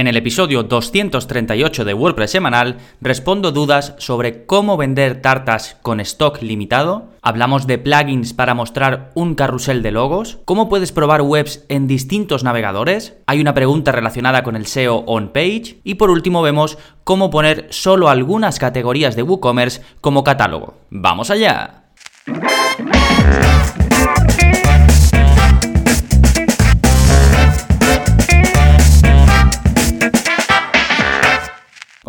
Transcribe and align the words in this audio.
En 0.00 0.06
el 0.06 0.16
episodio 0.16 0.62
238 0.62 1.84
de 1.84 1.92
WordPress 1.92 2.30
semanal 2.30 2.78
respondo 3.02 3.52
dudas 3.52 3.94
sobre 3.98 4.46
cómo 4.46 4.78
vender 4.78 5.20
tartas 5.20 5.76
con 5.82 6.00
stock 6.00 6.40
limitado, 6.40 7.10
hablamos 7.20 7.66
de 7.66 7.76
plugins 7.76 8.32
para 8.32 8.54
mostrar 8.54 9.10
un 9.12 9.34
carrusel 9.34 9.82
de 9.82 9.90
logos, 9.90 10.38
cómo 10.46 10.70
puedes 10.70 10.90
probar 10.92 11.20
webs 11.20 11.66
en 11.68 11.86
distintos 11.86 12.44
navegadores, 12.44 13.18
hay 13.26 13.42
una 13.42 13.52
pregunta 13.52 13.92
relacionada 13.92 14.42
con 14.42 14.56
el 14.56 14.64
SEO 14.64 15.04
on 15.06 15.34
page 15.34 15.82
y 15.84 15.96
por 15.96 16.08
último 16.08 16.40
vemos 16.40 16.78
cómo 17.04 17.28
poner 17.28 17.66
solo 17.68 18.08
algunas 18.08 18.58
categorías 18.58 19.16
de 19.16 19.22
WooCommerce 19.22 19.82
como 20.00 20.24
catálogo. 20.24 20.78
¡Vamos 20.88 21.30
allá! 21.30 21.84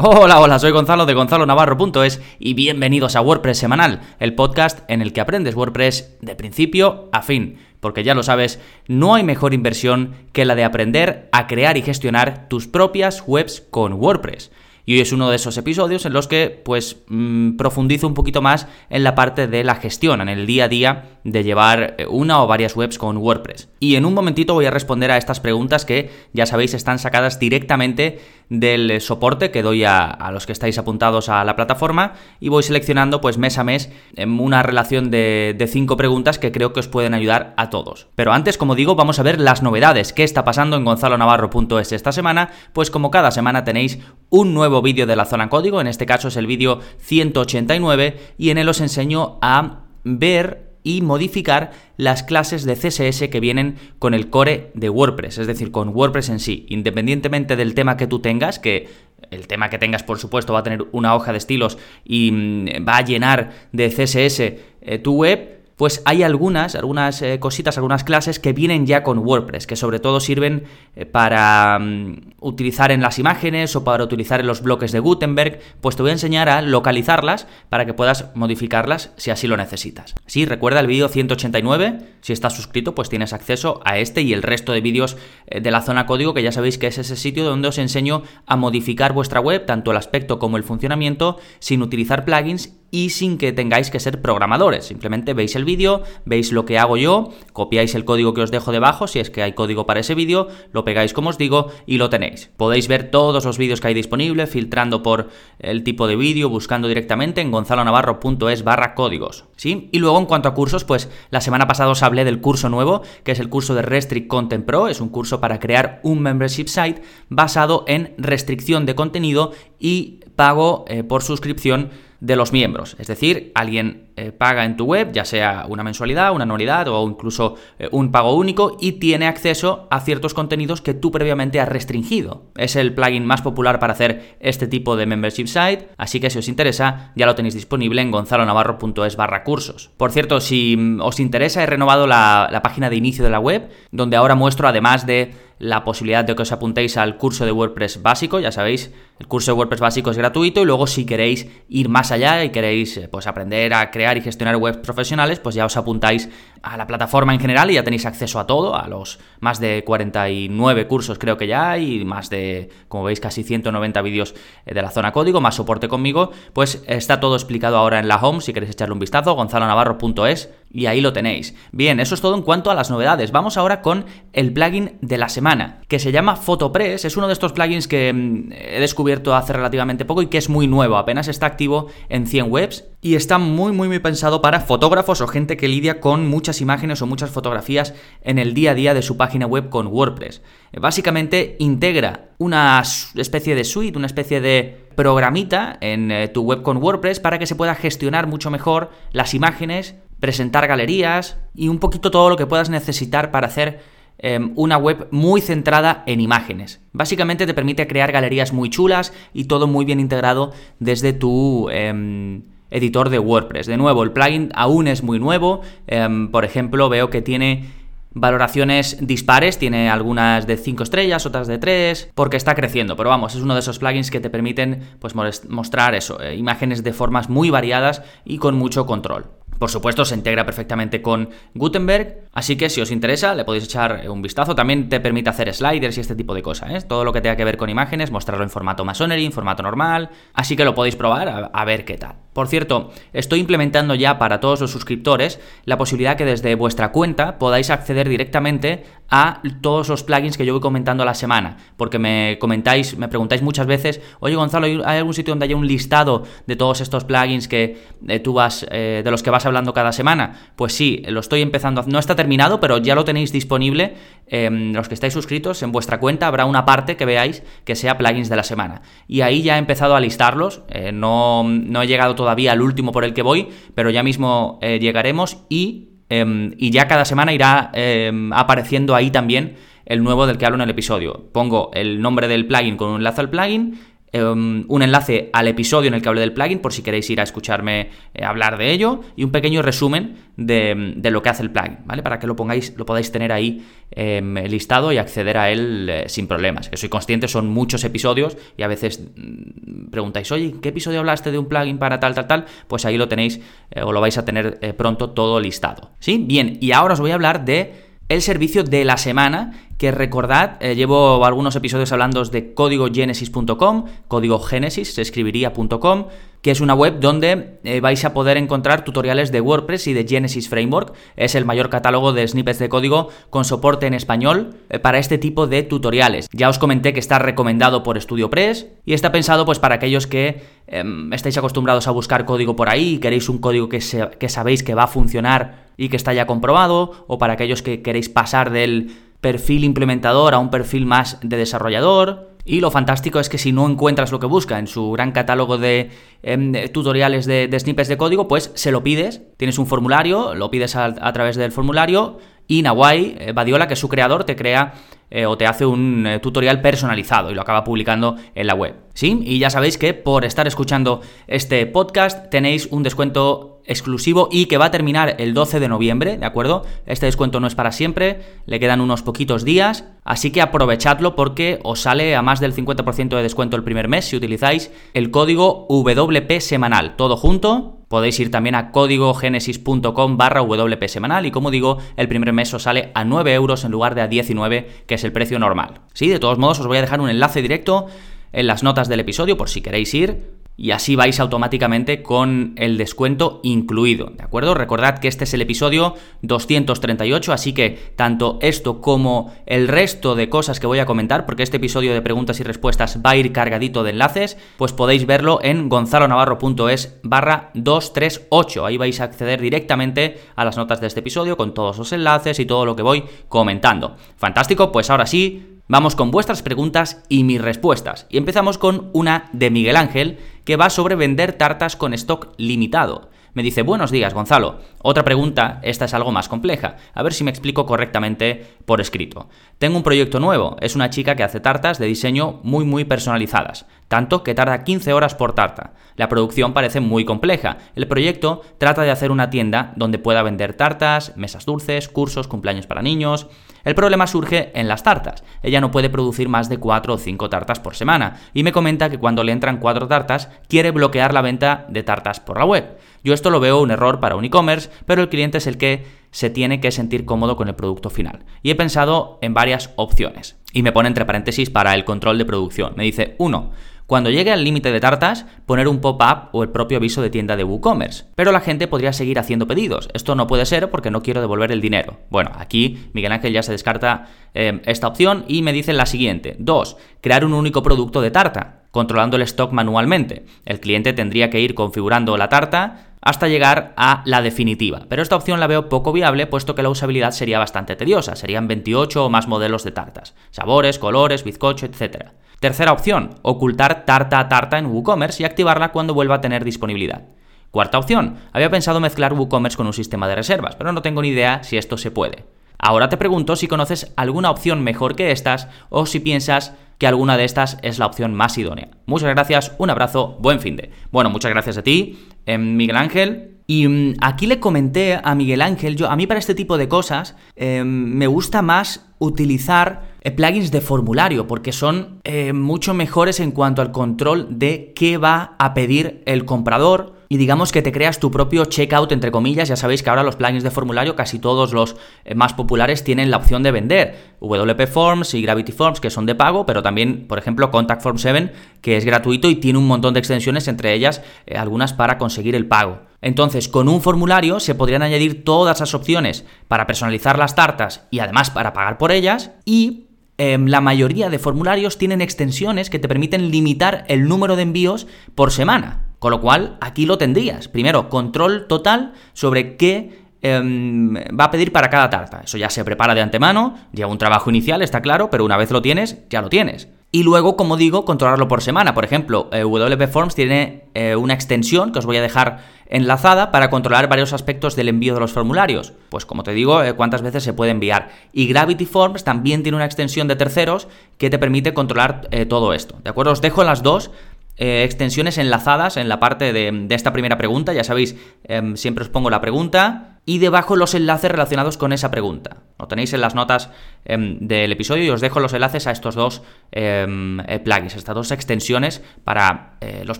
Hola, 0.03 0.39
hola, 0.39 0.57
soy 0.57 0.71
Gonzalo 0.71 1.05
de 1.05 1.13
gonzalonavarro.es 1.13 2.21
y 2.39 2.55
bienvenidos 2.55 3.15
a 3.15 3.21
WordPress 3.21 3.59
Semanal, 3.59 4.01
el 4.19 4.33
podcast 4.33 4.79
en 4.87 5.03
el 5.03 5.13
que 5.13 5.21
aprendes 5.21 5.53
WordPress 5.53 6.17
de 6.21 6.35
principio 6.35 7.07
a 7.11 7.21
fin. 7.21 7.59
Porque 7.79 8.03
ya 8.03 8.15
lo 8.15 8.23
sabes, 8.23 8.59
no 8.87 9.13
hay 9.13 9.23
mejor 9.23 9.53
inversión 9.53 10.15
que 10.33 10.43
la 10.45 10.55
de 10.55 10.63
aprender 10.63 11.29
a 11.31 11.45
crear 11.45 11.77
y 11.77 11.83
gestionar 11.83 12.47
tus 12.49 12.65
propias 12.67 13.23
webs 13.27 13.61
con 13.69 13.93
WordPress. 13.93 14.49
Y 14.85 14.95
hoy 14.95 15.01
es 15.01 15.11
uno 15.11 15.29
de 15.29 15.35
esos 15.35 15.57
episodios 15.57 16.05
en 16.05 16.13
los 16.13 16.27
que 16.27 16.49
pues 16.49 17.03
mm, 17.07 17.55
profundizo 17.55 18.07
un 18.07 18.13
poquito 18.13 18.41
más 18.41 18.67
en 18.89 19.03
la 19.03 19.13
parte 19.13 19.47
de 19.47 19.63
la 19.63 19.75
gestión, 19.75 20.21
en 20.21 20.29
el 20.29 20.47
día 20.47 20.65
a 20.65 20.67
día 20.67 21.09
de 21.23 21.43
llevar 21.43 21.95
eh, 21.97 22.07
una 22.07 22.41
o 22.41 22.47
varias 22.47 22.75
webs 22.75 22.97
con 22.97 23.17
WordPress. 23.17 23.69
Y 23.79 23.95
en 23.95 24.05
un 24.05 24.13
momentito 24.13 24.53
voy 24.53 24.65
a 24.65 24.71
responder 24.71 25.11
a 25.11 25.17
estas 25.17 25.39
preguntas 25.39 25.85
que 25.85 26.09
ya 26.33 26.45
sabéis 26.45 26.73
están 26.73 26.97
sacadas 26.97 27.39
directamente 27.39 28.19
del 28.51 28.99
soporte 28.99 29.49
que 29.49 29.63
doy 29.63 29.85
a, 29.85 30.29
los 30.33 30.45
que 30.45 30.51
estáis 30.51 30.77
apuntados 30.77 31.29
a 31.29 31.45
la 31.45 31.55
plataforma 31.55 32.15
y 32.41 32.49
voy 32.49 32.63
seleccionando 32.63 33.21
pues 33.21 33.37
mes 33.37 33.57
a 33.57 33.63
mes 33.63 33.89
una 34.27 34.61
relación 34.61 35.09
de, 35.09 35.55
de 35.57 35.67
cinco 35.67 35.95
preguntas 35.95 36.37
que 36.37 36.51
creo 36.51 36.73
que 36.73 36.81
os 36.81 36.89
pueden 36.89 37.13
ayudar 37.13 37.53
a 37.55 37.69
todos. 37.69 38.07
Pero 38.15 38.33
antes, 38.33 38.57
como 38.57 38.75
digo, 38.75 38.95
vamos 38.95 39.19
a 39.19 39.23
ver 39.23 39.39
las 39.39 39.63
novedades, 39.63 40.11
qué 40.11 40.25
está 40.25 40.43
pasando 40.43 40.75
en 40.75 40.83
gonzalonavarro.es 40.83 41.93
esta 41.93 42.11
semana, 42.11 42.49
pues 42.73 42.91
como 42.91 43.09
cada 43.09 43.31
semana 43.31 43.63
tenéis 43.63 43.99
un 44.29 44.53
nuevo 44.53 44.81
vídeo 44.81 45.07
de 45.07 45.15
la 45.15 45.23
zona 45.23 45.47
código, 45.47 45.79
en 45.79 45.87
este 45.87 46.05
caso 46.05 46.27
es 46.27 46.35
el 46.35 46.45
vídeo 46.45 46.81
189 46.99 48.33
y 48.37 48.49
en 48.49 48.57
él 48.57 48.67
os 48.67 48.81
enseño 48.81 49.39
a 49.41 49.85
ver 50.03 50.70
y 50.83 51.01
modificar 51.01 51.71
las 51.97 52.23
clases 52.23 52.63
de 52.65 52.75
CSS 52.75 53.29
que 53.29 53.39
vienen 53.39 53.75
con 53.99 54.13
el 54.13 54.29
core 54.29 54.71
de 54.73 54.89
WordPress, 54.89 55.37
es 55.37 55.47
decir, 55.47 55.71
con 55.71 55.89
WordPress 55.89 56.29
en 56.29 56.39
sí, 56.39 56.65
independientemente 56.69 57.55
del 57.55 57.73
tema 57.73 57.97
que 57.97 58.07
tú 58.07 58.19
tengas, 58.19 58.59
que 58.59 58.89
el 59.29 59.47
tema 59.47 59.69
que 59.69 59.77
tengas, 59.77 60.03
por 60.03 60.19
supuesto, 60.19 60.53
va 60.53 60.59
a 60.59 60.63
tener 60.63 60.85
una 60.91 61.15
hoja 61.15 61.31
de 61.31 61.37
estilos 61.37 61.77
y 62.03 62.31
mm, 62.31 62.87
va 62.87 62.97
a 62.97 63.05
llenar 63.05 63.51
de 63.71 63.89
CSS 63.89 64.39
eh, 64.39 64.97
tu 65.01 65.13
web, 65.15 65.60
pues 65.81 66.03
hay 66.05 66.21
algunas, 66.21 66.75
algunas 66.75 67.23
eh, 67.23 67.39
cositas, 67.39 67.75
algunas 67.75 68.03
clases 68.03 68.37
que 68.37 68.53
vienen 68.53 68.85
ya 68.85 69.01
con 69.01 69.17
WordPress, 69.17 69.65
que 69.65 69.75
sobre 69.75 69.99
todo 69.99 70.19
sirven 70.19 70.65
eh, 70.95 71.07
para 71.07 71.79
mm, 71.79 72.33
utilizar 72.39 72.91
en 72.91 73.01
las 73.01 73.17
imágenes 73.17 73.75
o 73.75 73.83
para 73.83 74.03
utilizar 74.03 74.39
en 74.41 74.45
los 74.45 74.61
bloques 74.61 74.91
de 74.91 74.99
Gutenberg, 74.99 75.59
pues 75.81 75.95
te 75.95 76.03
voy 76.03 76.11
a 76.11 76.13
enseñar 76.13 76.49
a 76.49 76.61
localizarlas 76.61 77.47
para 77.69 77.87
que 77.87 77.95
puedas 77.95 78.27
modificarlas 78.35 79.11
si 79.17 79.31
así 79.31 79.47
lo 79.47 79.57
necesitas. 79.57 80.13
Sí, 80.27 80.45
recuerda 80.45 80.81
el 80.81 80.85
vídeo 80.85 81.09
189, 81.09 81.97
si 82.21 82.31
estás 82.31 82.55
suscrito 82.55 82.93
pues 82.93 83.09
tienes 83.09 83.33
acceso 83.33 83.79
a 83.83 83.97
este 83.97 84.21
y 84.21 84.33
el 84.33 84.43
resto 84.43 84.73
de 84.73 84.81
vídeos 84.81 85.17
eh, 85.47 85.61
de 85.61 85.71
la 85.71 85.81
zona 85.81 86.05
código, 86.05 86.35
que 86.35 86.43
ya 86.43 86.51
sabéis 86.51 86.77
que 86.77 86.85
es 86.85 86.99
ese 86.99 87.15
sitio 87.15 87.43
donde 87.43 87.69
os 87.69 87.79
enseño 87.79 88.21
a 88.45 88.55
modificar 88.55 89.13
vuestra 89.13 89.39
web, 89.39 89.65
tanto 89.65 89.89
el 89.89 89.97
aspecto 89.97 90.37
como 90.37 90.57
el 90.57 90.63
funcionamiento, 90.63 91.39
sin 91.57 91.81
utilizar 91.81 92.23
plugins 92.23 92.77
y 92.91 93.09
sin 93.09 93.37
que 93.37 93.53
tengáis 93.53 93.89
que 93.89 93.99
ser 93.99 94.21
programadores. 94.21 94.85
Simplemente 94.85 95.33
veis 95.33 95.55
el 95.55 95.65
vídeo, 95.65 96.03
veis 96.25 96.51
lo 96.51 96.65
que 96.65 96.77
hago 96.77 96.97
yo, 96.97 97.29
copiáis 97.53 97.95
el 97.95 98.05
código 98.05 98.33
que 98.33 98.41
os 98.41 98.51
dejo 98.51 98.71
debajo, 98.71 99.07
si 99.07 99.19
es 99.19 99.29
que 99.29 99.41
hay 99.41 99.53
código 99.53 99.85
para 99.85 100.01
ese 100.01 100.13
vídeo, 100.13 100.49
lo 100.73 100.83
pegáis 100.83 101.13
como 101.13 101.29
os 101.29 101.37
digo 101.37 101.71
y 101.85 101.97
lo 101.97 102.09
tenéis. 102.09 102.51
Podéis 102.57 102.87
ver 102.87 103.09
todos 103.09 103.45
los 103.45 103.57
vídeos 103.57 103.79
que 103.79 103.87
hay 103.87 103.93
disponibles, 103.93 104.49
filtrando 104.49 105.01
por 105.01 105.29
el 105.59 105.83
tipo 105.83 106.07
de 106.07 106.17
vídeo, 106.17 106.49
buscando 106.49 106.87
directamente 106.87 107.41
en 107.41 107.51
gonzalonavarro.es 107.51 108.63
barra 108.63 108.93
códigos. 108.93 109.45
¿Sí? 109.55 109.89
Y 109.91 109.99
luego 109.99 110.19
en 110.19 110.25
cuanto 110.25 110.49
a 110.49 110.53
cursos, 110.53 110.83
pues 110.83 111.09
la 111.29 111.39
semana 111.39 111.67
pasada 111.67 111.91
os 111.91 112.03
hablé 112.03 112.25
del 112.25 112.41
curso 112.41 112.67
nuevo, 112.67 113.03
que 113.23 113.31
es 113.31 113.39
el 113.39 113.49
curso 113.49 113.73
de 113.73 113.83
Restrict 113.83 114.27
Content 114.27 114.65
Pro, 114.65 114.87
es 114.87 114.99
un 114.99 115.09
curso 115.09 115.39
para 115.39 115.59
crear 115.59 116.01
un 116.03 116.19
membership 116.21 116.67
site 116.67 117.01
basado 117.29 117.85
en 117.87 118.13
restricción 118.17 118.85
de 118.85 118.95
contenido 118.95 119.51
y 119.79 120.19
pago 120.35 120.85
eh, 120.87 121.03
por 121.03 121.23
suscripción 121.23 121.91
de 122.21 122.35
los 122.37 122.53
miembros. 122.53 122.95
Es 122.99 123.07
decir, 123.07 123.51
alguien 123.55 124.10
eh, 124.21 124.31
paga 124.31 124.65
en 124.65 124.77
tu 124.77 124.85
web, 124.85 125.11
ya 125.13 125.25
sea 125.25 125.65
una 125.67 125.83
mensualidad, 125.83 126.31
una 126.31 126.43
anualidad 126.43 126.87
o 126.89 127.07
incluso 127.07 127.55
eh, 127.79 127.89
un 127.91 128.11
pago 128.11 128.35
único 128.35 128.77
y 128.79 128.93
tiene 128.93 129.25
acceso 129.25 129.87
a 129.89 129.99
ciertos 130.01 130.35
contenidos 130.35 130.81
que 130.81 130.93
tú 130.93 131.09
previamente 131.09 131.59
has 131.59 131.67
restringido. 131.67 132.43
Es 132.55 132.75
el 132.75 132.93
plugin 132.93 133.25
más 133.25 133.41
popular 133.41 133.79
para 133.79 133.93
hacer 133.93 134.37
este 134.39 134.67
tipo 134.67 134.95
de 134.95 135.07
membership 135.07 135.47
site, 135.47 135.89
así 135.97 136.19
que 136.19 136.29
si 136.29 136.37
os 136.37 136.47
interesa 136.47 137.11
ya 137.15 137.25
lo 137.25 137.33
tenéis 137.33 137.55
disponible 137.55 138.01
en 138.03 138.11
gonzalonavarro.es 138.11 139.15
barra 139.15 139.43
cursos. 139.43 139.89
Por 139.97 140.11
cierto, 140.11 140.39
si 140.39 140.77
mm, 140.77 141.01
os 141.01 141.19
interesa 141.19 141.63
he 141.63 141.65
renovado 141.65 142.05
la, 142.05 142.47
la 142.51 142.61
página 142.61 142.91
de 142.91 142.97
inicio 142.97 143.23
de 143.23 143.31
la 143.31 143.39
web, 143.39 143.69
donde 143.91 144.17
ahora 144.17 144.35
muestro 144.35 144.67
además 144.67 145.07
de 145.07 145.33
la 145.61 145.83
posibilidad 145.83 146.25
de 146.25 146.35
que 146.35 146.41
os 146.41 146.51
apuntéis 146.51 146.97
al 146.97 147.17
curso 147.17 147.45
de 147.45 147.51
WordPress 147.51 148.01
básico, 148.01 148.39
ya 148.39 148.51
sabéis, 148.51 148.91
el 149.19 149.27
curso 149.27 149.51
de 149.51 149.57
WordPress 149.57 149.79
básico 149.79 150.09
es 150.09 150.17
gratuito 150.17 150.63
y 150.63 150.65
luego 150.65 150.87
si 150.87 151.05
queréis 151.05 151.47
ir 151.69 151.87
más 151.87 152.11
allá 152.11 152.43
y 152.43 152.49
queréis 152.49 152.97
eh, 152.97 153.07
pues 153.07 153.27
aprender 153.27 153.75
a 153.75 153.91
crear 153.91 154.10
y 154.17 154.21
gestionar 154.21 154.55
webs 154.57 154.77
profesionales, 154.77 155.39
pues 155.39 155.55
ya 155.55 155.65
os 155.65 155.77
apuntáis 155.77 156.29
a 156.63 156.77
la 156.77 156.87
plataforma 156.87 157.33
en 157.33 157.39
general 157.39 157.71
y 157.71 157.75
ya 157.75 157.83
tenéis 157.83 158.05
acceso 158.05 158.39
a 158.39 158.47
todo, 158.47 158.75
a 158.75 158.87
los 158.87 159.19
más 159.39 159.59
de 159.59 159.83
49 159.83 160.87
cursos 160.87 161.17
creo 161.17 161.37
que 161.37 161.47
ya 161.47 161.71
hay, 161.71 162.05
más 162.05 162.29
de, 162.29 162.69
como 162.87 163.03
veis, 163.03 163.19
casi 163.19 163.43
190 163.43 164.01
vídeos 164.01 164.35
eh, 164.65 164.73
de 164.73 164.81
la 164.81 164.91
zona 164.91 165.11
código, 165.11 165.41
más 165.41 165.55
soporte 165.55 165.87
conmigo, 165.87 166.31
pues 166.53 166.83
está 166.87 167.19
todo 167.19 167.35
explicado 167.35 167.77
ahora 167.77 167.99
en 167.99 168.07
la 168.07 168.17
home, 168.17 168.41
si 168.41 168.53
queréis 168.53 168.73
echarle 168.73 168.93
un 168.93 168.99
vistazo, 168.99 169.33
gonzalonavarro.es 169.33 170.49
y 170.73 170.85
ahí 170.85 171.01
lo 171.01 171.13
tenéis. 171.13 171.55
Bien, 171.71 171.99
eso 171.99 172.15
es 172.15 172.21
todo 172.21 172.35
en 172.35 172.43
cuanto 172.43 172.71
a 172.71 172.75
las 172.75 172.89
novedades. 172.89 173.31
Vamos 173.31 173.57
ahora 173.57 173.81
con 173.81 174.05
el 174.33 174.53
plugin 174.53 174.97
de 175.01 175.17
la 175.17 175.29
semana, 175.29 175.81
que 175.87 175.99
se 175.99 176.11
llama 176.11 176.35
PhotoPress. 176.35 177.05
Es 177.05 177.17
uno 177.17 177.27
de 177.27 177.33
estos 177.33 177.51
plugins 177.51 177.87
que 177.87 178.13
mm, 178.13 178.51
he 178.53 178.79
descubierto 178.79 179.35
hace 179.35 179.53
relativamente 179.53 180.05
poco 180.05 180.21
y 180.21 180.27
que 180.27 180.37
es 180.37 180.49
muy 180.49 180.67
nuevo. 180.67 180.97
Apenas 180.97 181.27
está 181.27 181.45
activo 181.45 181.87
en 182.09 182.25
100 182.25 182.51
webs 182.51 182.85
y 183.01 183.15
está 183.15 183.37
muy, 183.37 183.71
muy, 183.73 183.87
muy 183.87 183.99
pensado 183.99 184.41
para 184.41 184.61
fotógrafos 184.61 185.21
o 185.21 185.27
gente 185.27 185.57
que 185.57 185.67
lidia 185.67 185.99
con 185.99 186.27
muchas 186.27 186.50
imágenes 186.59 187.01
o 187.01 187.07
muchas 187.07 187.29
fotografías 187.29 187.93
en 188.23 188.39
el 188.39 188.53
día 188.53 188.71
a 188.71 188.75
día 188.75 188.93
de 188.93 189.01
su 189.01 189.15
página 189.15 189.45
web 189.45 189.69
con 189.69 189.87
WordPress. 189.87 190.41
Básicamente 190.73 191.55
integra 191.59 192.31
una 192.39 192.83
especie 193.15 193.55
de 193.55 193.63
suite, 193.63 193.97
una 193.97 194.07
especie 194.07 194.41
de 194.41 194.87
programita 194.95 195.77
en 195.79 196.11
eh, 196.11 196.27
tu 196.27 196.41
web 196.41 196.61
con 196.61 196.77
WordPress 196.77 197.19
para 197.19 197.39
que 197.39 197.45
se 197.45 197.55
pueda 197.55 197.75
gestionar 197.75 198.27
mucho 198.27 198.51
mejor 198.51 198.91
las 199.13 199.33
imágenes 199.33 199.95
presentar 200.21 200.67
galerías 200.67 201.37
y 201.53 201.67
un 201.67 201.79
poquito 201.79 202.11
todo 202.11 202.29
lo 202.29 202.37
que 202.37 202.45
puedas 202.45 202.69
necesitar 202.69 203.31
para 203.31 203.47
hacer 203.47 203.81
em, 204.19 204.53
una 204.55 204.77
web 204.77 205.07
muy 205.11 205.41
centrada 205.41 206.03
en 206.05 206.21
imágenes. 206.21 206.79
Básicamente 206.93 207.45
te 207.45 207.55
permite 207.55 207.87
crear 207.87 208.11
galerías 208.11 208.53
muy 208.53 208.69
chulas 208.69 209.13
y 209.33 209.45
todo 209.45 209.67
muy 209.67 209.83
bien 209.83 209.99
integrado 209.99 210.53
desde 210.79 211.11
tu 211.11 211.69
em, 211.71 212.43
editor 212.71 213.09
de 213.09 213.19
WordPress. 213.19 213.67
De 213.67 213.77
nuevo, 213.77 214.03
el 214.03 214.11
plugin 214.11 214.49
aún 214.55 214.87
es 214.87 215.03
muy 215.03 215.19
nuevo. 215.19 215.61
Em, 215.87 216.31
por 216.31 216.45
ejemplo, 216.45 216.89
veo 216.89 217.09
que 217.09 217.21
tiene 217.21 217.69
valoraciones 218.13 218.97
dispares, 219.01 219.57
tiene 219.57 219.89
algunas 219.89 220.47
de 220.47 220.57
5 220.57 220.83
estrellas, 220.83 221.25
otras 221.25 221.47
de 221.47 221.57
3, 221.57 222.09
porque 222.13 222.37
está 222.37 222.55
creciendo, 222.55 222.95
pero 222.95 223.09
vamos, 223.09 223.35
es 223.35 223.41
uno 223.41 223.53
de 223.53 223.61
esos 223.61 223.79
plugins 223.79 224.11
que 224.11 224.19
te 224.19 224.29
permiten 224.29 224.81
pues, 224.99 225.15
mostrar 225.47 225.95
eso, 225.95 226.21
eh, 226.21 226.35
imágenes 226.35 226.83
de 226.83 226.93
formas 226.93 227.29
muy 227.29 227.49
variadas 227.49 228.01
y 228.25 228.37
con 228.37 228.55
mucho 228.55 228.85
control. 228.85 229.27
Por 229.59 229.69
supuesto, 229.69 230.05
se 230.05 230.15
integra 230.15 230.43
perfectamente 230.43 231.03
con 231.03 231.29
Gutenberg, 231.53 232.21
así 232.33 232.55
que 232.55 232.67
si 232.67 232.81
os 232.81 232.89
interesa, 232.89 233.35
le 233.35 233.45
podéis 233.45 233.65
echar 233.65 234.09
un 234.09 234.23
vistazo. 234.23 234.55
También 234.55 234.89
te 234.89 234.99
permite 234.99 235.29
hacer 235.29 235.53
sliders 235.53 235.99
y 235.99 236.01
este 236.01 236.15
tipo 236.15 236.33
de 236.33 236.41
cosas, 236.41 236.71
¿eh? 236.71 236.87
Todo 236.87 237.05
lo 237.05 237.13
que 237.13 237.21
tenga 237.21 237.35
que 237.35 237.45
ver 237.45 237.57
con 237.57 237.69
imágenes, 237.69 238.09
mostrarlo 238.09 238.43
en 238.43 238.49
formato 238.49 238.83
Masonry, 238.83 239.23
en 239.23 239.31
formato 239.31 239.61
normal, 239.61 240.09
así 240.33 240.55
que 240.55 240.65
lo 240.65 240.73
podéis 240.73 240.95
probar 240.95 241.51
a 241.53 241.65
ver 241.65 241.85
qué 241.85 241.95
tal. 241.99 242.15
Por 242.33 242.47
cierto, 242.47 242.91
estoy 243.11 243.41
implementando 243.41 243.93
ya 243.93 244.17
para 244.17 244.39
todos 244.39 244.61
los 244.61 244.71
suscriptores 244.71 245.39
la 245.65 245.77
posibilidad 245.77 246.15
que 246.15 246.23
desde 246.23 246.55
vuestra 246.55 246.93
cuenta 246.93 247.37
podáis 247.37 247.69
acceder 247.69 248.07
directamente 248.07 248.85
a 249.09 249.41
todos 249.59 249.89
los 249.89 250.03
plugins 250.03 250.37
que 250.37 250.45
yo 250.45 250.53
voy 250.53 250.61
comentando 250.61 251.03
a 251.03 251.05
la 251.05 251.13
semana, 251.13 251.57
porque 251.75 251.99
me 251.99 252.37
comentáis, 252.39 252.97
me 252.97 253.09
preguntáis 253.09 253.41
muchas 253.41 253.67
veces, 253.67 253.99
oye 254.21 254.35
Gonzalo, 254.35 254.65
¿hay 254.67 254.97
algún 254.97 255.13
sitio 255.13 255.33
donde 255.33 255.43
haya 255.43 255.57
un 255.57 255.67
listado 255.67 256.23
de 256.47 256.55
todos 256.55 256.79
estos 256.79 257.03
plugins 257.03 257.49
que 257.49 257.83
eh, 258.07 258.19
tú 258.19 258.31
vas, 258.31 258.65
eh, 258.71 259.01
de 259.03 259.11
los 259.11 259.21
que 259.21 259.29
vas 259.29 259.45
hablando 259.45 259.73
cada 259.73 259.91
semana? 259.91 260.53
Pues 260.55 260.71
sí, 260.71 261.03
lo 261.09 261.19
estoy 261.19 261.41
empezando, 261.41 261.83
no 261.87 261.99
está 261.99 262.15
terminado, 262.15 262.61
pero 262.61 262.77
ya 262.77 262.95
lo 262.95 263.03
tenéis 263.03 263.33
disponible, 263.33 263.95
em, 264.27 264.71
los 264.71 264.87
que 264.87 264.93
estáis 264.93 265.11
suscritos, 265.11 265.61
en 265.61 265.73
vuestra 265.73 265.99
cuenta 265.99 266.27
habrá 266.27 266.45
una 266.45 266.63
parte 266.63 266.95
que 266.95 267.03
veáis 267.03 267.43
que 267.65 267.75
sea 267.75 267.97
plugins 267.97 268.29
de 268.29 268.37
la 268.37 268.43
semana. 268.43 268.81
Y 269.09 269.21
ahí 269.21 269.41
ya 269.41 269.57
he 269.57 269.59
empezado 269.59 269.93
a 269.93 269.99
listarlos, 269.99 270.61
eh, 270.69 270.93
no, 270.93 271.43
no 271.43 271.81
he 271.81 271.87
llegado 271.87 272.15
todavía 272.21 272.51
al 272.51 272.61
último 272.61 272.91
por 272.91 273.03
el 273.03 273.13
que 273.13 273.21
voy, 273.21 273.49
pero 273.75 273.89
ya 273.89 274.03
mismo 274.03 274.59
llegaremos 274.61 275.37
y 275.49 275.91
Em, 276.11 276.51
y 276.57 276.71
ya 276.71 276.89
cada 276.89 277.05
semana 277.05 277.31
irá 277.31 277.71
em, 277.73 278.33
apareciendo 278.33 278.95
ahí 278.95 279.11
también 279.11 279.55
el 279.85 280.03
nuevo 280.03 280.27
del 280.27 280.37
que 280.37 280.45
hablo 280.45 280.57
en 280.57 280.63
el 280.63 280.69
episodio. 280.69 281.29
Pongo 281.31 281.71
el 281.73 282.01
nombre 282.01 282.27
del 282.27 282.45
plugin 282.45 282.75
con 282.75 282.89
un 282.89 282.97
enlace 282.97 283.21
al 283.21 283.29
plugin, 283.29 283.79
em, 284.11 284.65
un 284.67 284.81
enlace 284.81 285.29
al 285.33 285.47
episodio 285.47 285.87
en 285.87 285.93
el 285.93 286.01
que 286.01 286.09
hablé 286.09 286.21
del 286.21 286.33
plugin 286.33 286.59
por 286.59 286.73
si 286.73 286.81
queréis 286.81 287.09
ir 287.09 287.19
a 287.19 287.23
escucharme 287.23 287.89
eh, 288.13 288.23
hablar 288.23 288.57
de 288.57 288.71
ello 288.71 289.01
y 289.15 289.23
un 289.23 289.31
pequeño 289.31 289.61
resumen 289.61 290.17
de, 290.37 290.95
lo 291.11 291.21
que 291.21 291.29
hace 291.29 291.43
el 291.43 291.51
plugin, 291.51 291.79
¿vale? 291.85 292.03
Para 292.03 292.19
que 292.19 292.27
lo 292.27 292.35
pongáis, 292.35 292.73
lo 292.77 292.85
podáis 292.85 293.11
tener 293.11 293.31
ahí 293.31 293.65
listado 293.95 294.91
y 294.91 294.97
acceder 294.97 295.37
a 295.37 295.49
él 295.49 295.87
eh, 295.89 296.03
sin 296.07 296.27
problemas. 296.27 296.69
Que 296.69 296.77
soy 296.77 296.89
consciente, 296.89 297.27
son 297.27 297.47
muchos 297.47 297.83
episodios 297.83 298.37
y 298.57 298.63
a 298.63 298.67
veces 298.67 299.01
mm, 299.15 299.89
preguntáis, 299.91 300.31
oye, 300.31 300.55
¿qué 300.61 300.69
episodio 300.69 300.99
hablaste 300.99 301.31
de 301.31 301.37
un 301.37 301.47
plugin 301.47 301.77
para 301.77 301.99
tal, 301.99 302.15
tal, 302.15 302.27
tal? 302.27 302.45
Pues 302.67 302.85
ahí 302.85 302.97
lo 302.97 303.07
tenéis 303.07 303.41
eh, 303.71 303.83
o 303.83 303.91
lo 303.91 304.01
vais 304.01 304.17
a 304.17 304.25
tener 304.25 304.59
pronto 304.77 305.11
todo 305.11 305.39
listado. 305.39 305.91
¿Sí? 305.99 306.23
Bien, 306.25 306.57
y 306.61 306.71
ahora 306.71 306.93
os 306.93 306.99
voy 306.99 307.11
a 307.11 307.15
hablar 307.15 307.45
de 307.45 307.90
el 308.11 308.21
servicio 308.21 308.65
de 308.65 308.83
la 308.83 308.97
semana, 308.97 309.53
que 309.77 309.89
recordad, 309.89 310.57
eh, 310.59 310.75
llevo 310.75 311.25
algunos 311.25 311.55
episodios 311.55 311.93
hablando 311.93 312.21
de 312.25 312.53
códigogenesis.com, 312.53 313.85
código 314.09 314.39
Genesis, 314.39 314.93
se 314.93 315.01
escribiría.com, 315.01 316.07
que 316.41 316.51
es 316.51 316.61
una 316.61 316.73
web 316.73 316.99
donde 316.99 317.59
eh, 317.63 317.81
vais 317.81 318.03
a 318.03 318.13
poder 318.13 318.37
encontrar 318.37 318.83
tutoriales 318.83 319.31
de 319.31 319.41
WordPress 319.41 319.87
y 319.87 319.93
de 319.93 320.07
Genesis 320.07 320.49
Framework. 320.49 320.93
Es 321.15 321.35
el 321.35 321.45
mayor 321.45 321.69
catálogo 321.69 322.13
de 322.13 322.27
snippets 322.27 322.59
de 322.59 322.69
código 322.69 323.09
con 323.29 323.45
soporte 323.45 323.85
en 323.85 323.93
español 323.93 324.55
eh, 324.69 324.79
para 324.79 324.97
este 324.97 325.17
tipo 325.17 325.47
de 325.47 325.63
tutoriales. 325.63 326.27
Ya 326.31 326.49
os 326.49 326.59
comenté 326.59 326.93
que 326.93 326.99
está 326.99 327.19
recomendado 327.19 327.83
por 327.83 327.99
StudioPress 328.01 328.67
y 328.85 328.93
está 328.93 329.11
pensado 329.11 329.45
pues 329.45 329.59
para 329.59 329.75
aquellos 329.75 330.07
que 330.07 330.41
em, 330.67 331.13
estáis 331.13 331.37
acostumbrados 331.37 331.87
a 331.87 331.91
buscar 331.91 332.25
código 332.25 332.55
por 332.55 332.69
ahí 332.69 332.95
y 332.95 332.97
queréis 332.97 333.29
un 333.29 333.37
código 333.37 333.69
que, 333.69 333.79
que 334.19 334.29
sabéis 334.29 334.63
que 334.63 334.75
va 334.75 334.83
a 334.83 334.87
funcionar 334.87 335.69
y 335.77 335.89
que 335.89 335.95
está 335.95 336.13
ya 336.13 336.27
comprobado, 336.27 337.05
o 337.07 337.17
para 337.17 337.33
aquellos 337.33 337.61
que 337.61 337.81
queréis 337.81 338.09
pasar 338.09 338.51
del 338.51 338.91
perfil 339.21 339.63
implementador 339.63 340.33
a 340.33 340.39
un 340.39 340.49
perfil 340.49 340.85
más 340.85 341.17
de 341.21 341.37
desarrollador. 341.37 342.30
Y 342.45 342.59
lo 342.59 342.71
fantástico 342.71 343.19
es 343.19 343.29
que 343.29 343.37
si 343.37 343.51
no 343.51 343.67
encuentras 343.67 344.11
lo 344.11 344.19
que 344.19 344.25
busca 344.25 344.59
en 344.59 344.67
su 344.67 344.91
gran 344.91 345.11
catálogo 345.11 345.57
de, 345.57 345.91
em, 346.23 346.53
tutoriales 346.71 347.25
de, 347.25 347.49
snippets 347.59 347.89
de 347.89 347.97
código, 347.97 348.27
pues 348.27 348.51
se 348.55 348.71
lo 348.71 348.83
pides. 348.83 349.21
Tienes 349.37 349.59
un 349.59 349.67
formulario, 349.67 350.33
lo 350.33 350.49
pides 350.49 350.75
a, 350.75 351.13
través 351.13 351.35
del 351.35 351.51
formulario 351.51 352.17
y 352.47 352.61
Nawai 352.61 353.15
eh, 353.19 353.31
Badiola, 353.33 353.67
que 353.67 353.75
es 353.75 353.79
su 353.79 353.89
creador, 353.89 354.23
te 354.23 354.35
crea 354.35 354.73
eh, 355.09 355.25
o 355.25 355.37
te 355.37 355.45
hace 355.45 355.65
un 355.65 356.07
eh, 356.07 356.19
tutorial 356.19 356.61
personalizado 356.61 357.31
y 357.31 357.35
lo 357.35 357.41
acaba 357.41 357.63
publicando 357.63 358.15
en 358.33 358.47
la 358.47 358.55
web. 358.55 358.75
¿Sí? 358.93 359.19
Y 359.23 359.39
ya 359.39 359.49
sabéis 359.49 359.77
que 359.77 359.93
por 359.93 360.25
estar 360.25 360.47
escuchando 360.47 361.01
este 361.27 361.65
podcast 361.65 362.29
tenéis 362.29 362.67
un 362.71 362.83
descuento 362.83 363.50
exclusivo 363.65 364.29
y 364.31 364.45
que 364.45 364.57
va 364.57 364.65
a 364.65 364.71
terminar 364.71 365.15
el 365.19 365.33
12 365.33 365.59
de 365.59 365.67
noviembre, 365.67 366.17
¿de 366.17 366.25
acuerdo? 366.25 366.65
Este 366.85 367.05
descuento 367.05 367.39
no 367.39 367.47
es 367.47 367.55
para 367.55 367.71
siempre, 367.71 368.21
le 368.45 368.59
quedan 368.59 368.81
unos 368.81 369.01
poquitos 369.01 369.43
días, 369.43 369.85
así 370.03 370.31
que 370.31 370.41
aprovechadlo 370.41 371.15
porque 371.15 371.59
os 371.63 371.81
sale 371.81 372.15
a 372.15 372.21
más 372.21 372.39
del 372.39 372.55
50% 372.55 373.15
de 373.15 373.23
descuento 373.23 373.57
el 373.57 373.63
primer 373.63 373.87
mes 373.87 374.05
si 374.05 374.15
utilizáis 374.15 374.71
el 374.93 375.11
código 375.11 375.65
WP 375.69 376.39
semanal, 376.39 376.95
todo 376.95 377.17
junto. 377.17 377.77
Podéis 377.87 378.17
ir 378.21 378.31
también 378.31 378.55
a 378.55 378.71
códigogenesis.com 378.71 380.17
barra 380.17 380.41
WP 380.41 380.87
semanal 380.87 381.25
y 381.25 381.31
como 381.31 381.51
digo, 381.51 381.77
el 381.97 382.07
primer 382.07 382.31
mes 382.31 382.53
os 382.53 382.63
sale 382.63 382.91
a 382.93 383.03
9 383.03 383.33
euros 383.33 383.65
en 383.65 383.71
lugar 383.71 383.95
de 383.95 384.01
a 384.01 384.07
19, 384.07 384.83
que 384.87 384.95
es 384.95 385.03
el 385.03 385.11
precio 385.11 385.39
normal. 385.39 385.81
Sí, 385.93 386.07
de 386.07 386.19
todos 386.19 386.37
modos 386.37 386.61
os 386.61 386.67
voy 386.67 386.77
a 386.77 386.81
dejar 386.81 387.01
un 387.01 387.09
enlace 387.09 387.41
directo 387.41 387.87
en 388.31 388.47
las 388.47 388.63
notas 388.63 388.87
del 388.87 389.01
episodio 389.01 389.35
por 389.35 389.49
si 389.49 389.61
queréis 389.61 389.93
ir 389.93 390.40
y 390.61 390.69
así 390.69 390.95
vais 390.95 391.19
automáticamente 391.19 392.03
con 392.03 392.53
el 392.55 392.77
descuento 392.77 393.39
incluido, 393.41 394.11
¿de 394.15 394.23
acuerdo? 394.23 394.53
Recordad 394.53 394.99
que 394.99 395.07
este 395.07 395.23
es 395.23 395.33
el 395.33 395.41
episodio 395.41 395.95
238, 396.21 397.33
así 397.33 397.53
que 397.53 397.93
tanto 397.95 398.37
esto 398.43 398.79
como 398.79 399.33
el 399.47 399.67
resto 399.67 400.13
de 400.13 400.29
cosas 400.29 400.59
que 400.59 400.67
voy 400.67 400.77
a 400.77 400.85
comentar, 400.85 401.25
porque 401.25 401.41
este 401.41 401.57
episodio 401.57 401.95
de 401.95 402.03
preguntas 402.03 402.39
y 402.39 402.43
respuestas 402.43 402.99
va 403.03 403.09
a 403.09 403.15
ir 403.15 403.31
cargadito 403.31 403.81
de 403.81 403.89
enlaces, 403.89 404.37
pues 404.57 404.71
podéis 404.71 405.07
verlo 405.07 405.39
en 405.41 405.67
gonzalonavarro.es 405.67 406.99
barra 407.01 407.49
238, 407.55 408.63
ahí 408.63 408.77
vais 408.77 409.01
a 409.01 409.05
acceder 409.05 409.41
directamente 409.41 410.19
a 410.35 410.45
las 410.45 410.57
notas 410.57 410.79
de 410.79 410.85
este 410.85 410.99
episodio 410.99 411.37
con 411.37 411.55
todos 411.55 411.79
los 411.79 411.91
enlaces 411.91 412.39
y 412.39 412.45
todo 412.45 412.67
lo 412.67 412.75
que 412.75 412.83
voy 412.83 413.03
comentando. 413.29 413.95
Fantástico, 414.15 414.71
pues 414.71 414.91
ahora 414.91 415.07
sí, 415.07 415.51
Vamos 415.71 415.95
con 415.95 416.11
vuestras 416.11 416.41
preguntas 416.41 417.01
y 417.07 417.23
mis 417.23 417.41
respuestas. 417.41 418.05
Y 418.09 418.17
empezamos 418.17 418.57
con 418.57 418.89
una 418.91 419.29
de 419.31 419.49
Miguel 419.49 419.77
Ángel, 419.77 420.17
que 420.43 420.55
va 420.55 420.69
sobre 420.69 420.95
vender 420.95 421.33
tartas 421.33 421.75
con 421.75 421.93
stock 421.93 422.33
limitado. 422.37 423.09
Me 423.33 423.43
dice, 423.43 423.61
buenos 423.61 423.91
días, 423.91 424.13
Gonzalo. 424.13 424.59
Otra 424.81 425.05
pregunta, 425.05 425.59
esta 425.63 425.85
es 425.85 425.93
algo 425.93 426.11
más 426.11 426.27
compleja. 426.27 426.75
A 426.93 427.01
ver 427.01 427.13
si 427.13 427.23
me 427.23 427.31
explico 427.31 427.65
correctamente 427.65 428.45
por 428.65 428.81
escrito. 428.81 429.29
Tengo 429.57 429.77
un 429.77 429.83
proyecto 429.83 430.19
nuevo. 430.19 430.57
Es 430.59 430.75
una 430.75 430.89
chica 430.89 431.15
que 431.15 431.23
hace 431.23 431.39
tartas 431.39 431.79
de 431.79 431.85
diseño 431.85 432.41
muy, 432.43 432.65
muy 432.65 432.83
personalizadas. 432.83 433.67
Tanto 433.87 434.23
que 434.23 434.35
tarda 434.35 434.65
15 434.65 434.91
horas 434.91 435.15
por 435.15 435.33
tarta. 435.33 435.75
La 435.95 436.09
producción 436.09 436.51
parece 436.51 436.81
muy 436.81 437.05
compleja. 437.05 437.57
El 437.73 437.87
proyecto 437.87 438.41
trata 438.57 438.81
de 438.81 438.91
hacer 438.91 439.11
una 439.11 439.29
tienda 439.29 439.71
donde 439.77 439.97
pueda 439.97 440.23
vender 440.23 440.53
tartas, 440.53 441.15
mesas 441.15 441.45
dulces, 441.45 441.87
cursos, 441.87 442.27
cumpleaños 442.27 442.67
para 442.67 442.81
niños. 442.81 443.27
El 443.63 443.75
problema 443.75 444.07
surge 444.07 444.51
en 444.53 444.67
las 444.67 444.83
tartas. 444.83 445.23
Ella 445.43 445.61
no 445.61 445.71
puede 445.71 445.89
producir 445.89 446.29
más 446.29 446.49
de 446.49 446.57
4 446.57 446.93
o 446.93 446.97
5 446.97 447.29
tartas 447.29 447.59
por 447.59 447.75
semana 447.75 448.19
y 448.33 448.43
me 448.43 448.51
comenta 448.51 448.89
que 448.89 448.97
cuando 448.97 449.23
le 449.23 449.31
entran 449.31 449.57
4 449.57 449.87
tartas 449.87 450.29
quiere 450.47 450.71
bloquear 450.71 451.13
la 451.13 451.21
venta 451.21 451.65
de 451.69 451.83
tartas 451.83 452.19
por 452.19 452.39
la 452.39 452.45
web. 452.45 452.77
Yo 453.03 453.13
esto 453.13 453.29
lo 453.29 453.39
veo 453.39 453.61
un 453.61 453.71
error 453.71 453.99
para 453.99 454.15
un 454.15 454.25
e-commerce, 454.25 454.69
pero 454.85 455.01
el 455.01 455.09
cliente 455.09 455.39
es 455.39 455.47
el 455.47 455.57
que 455.57 455.85
se 456.11 456.29
tiene 456.29 456.59
que 456.59 456.71
sentir 456.71 457.05
cómodo 457.05 457.35
con 457.35 457.47
el 457.47 457.55
producto 457.55 457.89
final. 457.89 458.25
Y 458.43 458.51
he 458.51 458.55
pensado 458.55 459.17
en 459.21 459.33
varias 459.33 459.71
opciones. 459.75 460.37
Y 460.53 460.61
me 460.61 460.71
pone 460.71 460.89
entre 460.89 461.05
paréntesis 461.05 461.49
para 461.49 461.73
el 461.73 461.85
control 461.85 462.17
de 462.17 462.25
producción. 462.25 462.73
Me 462.75 462.83
dice, 462.83 463.15
1. 463.17 463.51
Cuando 463.91 464.09
llegue 464.09 464.31
al 464.31 464.45
límite 464.45 464.71
de 464.71 464.79
tartas, 464.79 465.25
poner 465.45 465.67
un 465.67 465.81
pop-up 465.81 466.29
o 466.31 466.43
el 466.43 466.49
propio 466.49 466.77
aviso 466.77 467.01
de 467.01 467.09
tienda 467.09 467.35
de 467.35 467.43
WooCommerce. 467.43 468.05
Pero 468.15 468.31
la 468.31 468.39
gente 468.39 468.69
podría 468.69 468.93
seguir 468.93 469.19
haciendo 469.19 469.47
pedidos. 469.47 469.89
Esto 469.93 470.15
no 470.15 470.27
puede 470.27 470.45
ser 470.45 470.71
porque 470.71 470.89
no 470.89 471.01
quiero 471.01 471.19
devolver 471.19 471.51
el 471.51 471.59
dinero. 471.59 471.99
Bueno, 472.09 472.31
aquí 472.37 472.89
Miguel 472.93 473.11
Ángel 473.11 473.33
ya 473.33 473.43
se 473.43 473.51
descarta 473.51 474.07
eh, 474.33 474.61
esta 474.63 474.87
opción 474.87 475.25
y 475.27 475.41
me 475.41 475.51
dice 475.51 475.73
la 475.73 475.85
siguiente. 475.85 476.37
2. 476.39 476.77
Crear 477.01 477.25
un 477.25 477.33
único 477.33 477.63
producto 477.63 477.99
de 477.99 478.11
tarta, 478.11 478.61
controlando 478.71 479.17
el 479.17 479.23
stock 479.23 479.51
manualmente. 479.51 480.23
El 480.45 480.61
cliente 480.61 480.93
tendría 480.93 481.29
que 481.29 481.41
ir 481.41 481.53
configurando 481.53 482.15
la 482.15 482.29
tarta 482.29 482.90
hasta 483.01 483.27
llegar 483.27 483.73
a 483.75 484.03
la 484.05 484.21
definitiva. 484.21 484.83
Pero 484.87 485.01
esta 485.01 485.15
opción 485.15 485.39
la 485.39 485.47
veo 485.47 485.69
poco 485.69 485.91
viable 485.91 486.27
puesto 486.27 486.55
que 486.55 486.63
la 486.63 486.69
usabilidad 486.69 487.11
sería 487.11 487.39
bastante 487.39 487.75
tediosa, 487.75 488.15
serían 488.15 488.47
28 488.47 489.05
o 489.05 489.09
más 489.09 489.27
modelos 489.27 489.63
de 489.63 489.71
tartas, 489.71 490.15
sabores, 490.29 490.79
colores, 490.79 491.23
bizcocho, 491.23 491.65
etc. 491.65 492.11
Tercera 492.39 492.71
opción, 492.71 493.15
ocultar 493.23 493.85
tarta 493.85 494.19
a 494.19 494.29
tarta 494.29 494.57
en 494.57 494.67
WooCommerce 494.67 495.23
y 495.23 495.25
activarla 495.25 495.71
cuando 495.71 495.93
vuelva 495.93 496.15
a 496.15 496.21
tener 496.21 496.43
disponibilidad. 496.43 497.03
Cuarta 497.51 497.77
opción, 497.77 498.17
había 498.31 498.49
pensado 498.49 498.79
mezclar 498.79 499.13
WooCommerce 499.13 499.57
con 499.57 499.67
un 499.67 499.73
sistema 499.73 500.07
de 500.07 500.15
reservas, 500.15 500.55
pero 500.55 500.71
no 500.71 500.81
tengo 500.81 501.01
ni 501.01 501.09
idea 501.09 501.43
si 501.43 501.57
esto 501.57 501.77
se 501.77 501.91
puede. 501.91 502.23
Ahora 502.63 502.89
te 502.89 502.97
pregunto 502.97 503.35
si 503.35 503.47
conoces 503.47 503.91
alguna 503.95 504.29
opción 504.29 504.63
mejor 504.63 504.95
que 504.95 505.11
estas 505.11 505.47
o 505.69 505.87
si 505.87 505.99
piensas 505.99 506.53
que 506.77 506.85
alguna 506.85 507.17
de 507.17 507.25
estas 507.25 507.57
es 507.63 507.79
la 507.79 507.87
opción 507.87 508.13
más 508.13 508.37
idónea. 508.37 508.69
Muchas 508.85 509.09
gracias, 509.09 509.53
un 509.57 509.71
abrazo, 509.71 510.17
buen 510.19 510.39
fin 510.39 510.55
de. 510.55 510.69
Bueno, 510.91 511.09
muchas 511.09 511.31
gracias 511.31 511.57
a 511.57 511.63
ti, 511.63 511.99
em, 512.25 512.55
Miguel 512.55 512.77
Ángel. 512.77 513.39
Y 513.47 513.67
mm, 513.67 513.95
aquí 513.99 514.27
le 514.27 514.39
comenté 514.39 514.99
a 515.03 515.15
Miguel 515.15 515.41
Ángel, 515.41 515.75
yo 515.75 515.89
a 515.89 515.95
mí 515.95 516.05
para 516.05 516.19
este 516.19 516.35
tipo 516.35 516.57
de 516.57 516.67
cosas 516.67 517.15
em, 517.35 517.67
me 517.67 518.05
gusta 518.05 518.43
más 518.43 518.87
utilizar 518.99 519.81
eh, 519.81 519.90
plugins 520.09 520.49
de 520.49 520.61
formulario, 520.61 521.27
porque 521.27 521.51
son 521.51 521.99
eh, 522.03 522.33
mucho 522.33 522.73
mejores 522.73 523.19
en 523.19 523.31
cuanto 523.31 523.61
al 523.61 523.71
control 523.71 524.27
de 524.31 524.73
qué 524.75 524.97
va 524.97 525.35
a 525.37 525.53
pedir 525.53 526.01
el 526.07 526.25
comprador 526.25 527.01
y 527.11 527.17
digamos 527.17 527.51
que 527.51 527.61
te 527.61 527.73
creas 527.73 527.99
tu 527.99 528.09
propio 528.09 528.45
checkout, 528.45 528.93
entre 528.93 529.11
comillas. 529.11 529.49
Ya 529.49 529.57
sabéis 529.57 529.83
que 529.83 529.89
ahora 529.89 530.01
los 530.01 530.15
plugins 530.15 530.43
de 530.43 530.49
formulario, 530.49 530.95
casi 530.95 531.19
todos 531.19 531.51
los 531.51 531.75
eh, 532.05 532.15
más 532.15 532.33
populares, 532.33 532.85
tienen 532.85 533.11
la 533.11 533.17
opción 533.17 533.43
de 533.43 533.51
vender. 533.51 534.15
WP 534.21 534.65
Forms 534.67 535.13
y 535.13 535.21
Gravity 535.21 535.51
Forms, 535.51 535.81
que 535.81 535.89
son 535.89 536.05
de 536.05 536.15
pago, 536.15 536.45
pero 536.45 536.63
también, 536.63 537.07
por 537.09 537.19
ejemplo, 537.19 537.51
Contact 537.51 537.81
Form 537.83 537.97
7, 537.97 538.31
que 538.61 538.77
es 538.77 538.85
gratuito 538.85 539.29
y 539.29 539.35
tiene 539.35 539.59
un 539.59 539.67
montón 539.67 539.93
de 539.93 539.99
extensiones, 539.99 540.47
entre 540.47 540.73
ellas 540.73 541.01
eh, 541.25 541.35
algunas 541.35 541.73
para 541.73 541.97
conseguir 541.97 542.33
el 542.33 542.47
pago. 542.47 542.79
Entonces, 543.01 543.49
con 543.49 543.67
un 543.67 543.81
formulario 543.81 544.39
se 544.39 544.55
podrían 544.55 544.81
añadir 544.81 545.25
todas 545.25 545.59
las 545.59 545.73
opciones 545.73 546.25
para 546.47 546.65
personalizar 546.65 547.19
las 547.19 547.35
tartas 547.35 547.87
y 547.91 547.99
además 547.99 548.29
para 548.29 548.53
pagar 548.53 548.77
por 548.77 548.93
ellas 548.93 549.31
y 549.43 549.87
em, 550.21 550.45
la 550.45 550.61
mayoría 550.61 551.09
de 551.09 551.17
formularios 551.17 551.79
tienen 551.79 551.99
extensiones 551.99 552.69
que 552.69 552.77
te 552.77 552.87
permiten 552.87 553.31
limitar 553.31 553.85
el 553.87 554.07
número 554.07 554.35
de 554.35 554.43
envíos 554.43 554.85
por 555.15 555.31
semana. 555.31 555.87
Con 555.97 556.11
lo 556.11 556.21
cual, 556.21 556.57
aquí 556.61 556.85
lo 556.85 556.99
tendrías. 556.99 557.47
Primero, 557.47 557.89
control 557.89 558.45
total 558.47 558.93
sobre 559.13 559.57
qué 559.57 560.05
em, 560.21 560.93
va 560.95 561.23
a 561.23 561.31
pedir 561.31 561.51
para 561.51 561.71
cada 561.71 561.89
tarta. 561.89 562.21
Eso 562.23 562.37
ya 562.37 562.51
se 562.51 562.63
prepara 562.63 562.93
de 562.93 563.01
antemano, 563.01 563.55
lleva 563.73 563.89
un 563.89 563.97
trabajo 563.97 564.29
inicial, 564.29 564.61
está 564.61 564.81
claro, 564.81 565.09
pero 565.09 565.25
una 565.25 565.37
vez 565.37 565.49
lo 565.49 565.63
tienes, 565.63 565.97
ya 566.11 566.21
lo 566.21 566.29
tienes. 566.29 566.67
Y 566.91 567.03
luego, 567.03 567.37
como 567.37 567.57
digo, 567.57 567.85
controlarlo 567.85 568.27
por 568.27 568.41
semana. 568.41 568.73
Por 568.73 568.85
ejemplo, 568.85 569.29
eh, 569.31 569.43
WP 569.43 569.87
Forms 569.87 570.13
tiene 570.13 570.65
eh, 570.73 570.95
una 570.95 571.13
extensión 571.13 571.71
que 571.71 571.79
os 571.79 571.85
voy 571.85 571.97
a 571.97 572.01
dejar 572.01 572.43
enlazada 572.71 573.31
para 573.31 573.51
controlar 573.51 573.87
varios 573.87 574.13
aspectos 574.13 574.55
del 574.55 574.69
envío 574.69 574.95
de 574.95 575.01
los 575.01 575.11
formularios. 575.11 575.73
Pues 575.89 576.07
como 576.07 576.23
te 576.23 576.31
digo, 576.31 576.63
eh, 576.63 576.73
cuántas 576.73 577.03
veces 577.03 577.23
se 577.23 577.33
puede 577.33 577.51
enviar. 577.51 577.89
Y 578.11 578.25
Gravity 578.25 578.65
Forms 578.65 579.03
también 579.03 579.43
tiene 579.43 579.57
una 579.57 579.65
extensión 579.65 580.07
de 580.07 580.15
terceros 580.15 580.67
que 580.97 581.11
te 581.11 581.19
permite 581.19 581.53
controlar 581.53 582.09
todo 582.27 582.53
esto. 582.53 582.79
¿De 582.83 582.89
acuerdo? 582.89 583.11
Os 583.11 583.21
dejo 583.21 583.43
las 583.43 583.61
dos 583.61 583.91
eh, 584.37 584.63
extensiones 584.63 585.19
enlazadas 585.19 585.77
en 585.77 585.87
la 585.87 585.99
parte 585.99 586.33
de, 586.33 586.67
esta 586.71 586.93
primera 586.93 587.17
pregunta. 587.17 587.53
Ya 587.53 587.63
sabéis, 587.63 587.95
em, 588.23 588.55
siempre 588.55 588.81
os 588.83 588.89
pongo 588.89 589.11
la 589.11 589.21
pregunta 589.21 589.90
y 590.05 590.17
debajo 590.17 590.55
los 590.55 590.73
enlaces 590.73 591.11
relacionados 591.11 591.57
con 591.57 591.73
esa 591.73 591.91
pregunta. 591.91 592.37
Lo 592.57 592.67
tenéis 592.67 592.93
en 592.93 593.01
las 593.01 593.15
notas 593.15 593.49
em, 593.85 594.19
del 594.19 594.51
episodio 594.51 594.83
y 594.83 594.89
os 594.89 595.01
dejo 595.01 595.19
los 595.19 595.33
enlaces 595.33 595.67
a 595.67 595.71
estos 595.71 595.95
dos 595.95 596.21
em, 596.51 597.19
eh, 597.21 597.39
plugins, 597.39 597.75
estas 597.75 597.95
dos 597.95 598.11
extensiones 598.11 598.83
para 599.03 599.57
eh, 599.61 599.83
los 599.85 599.99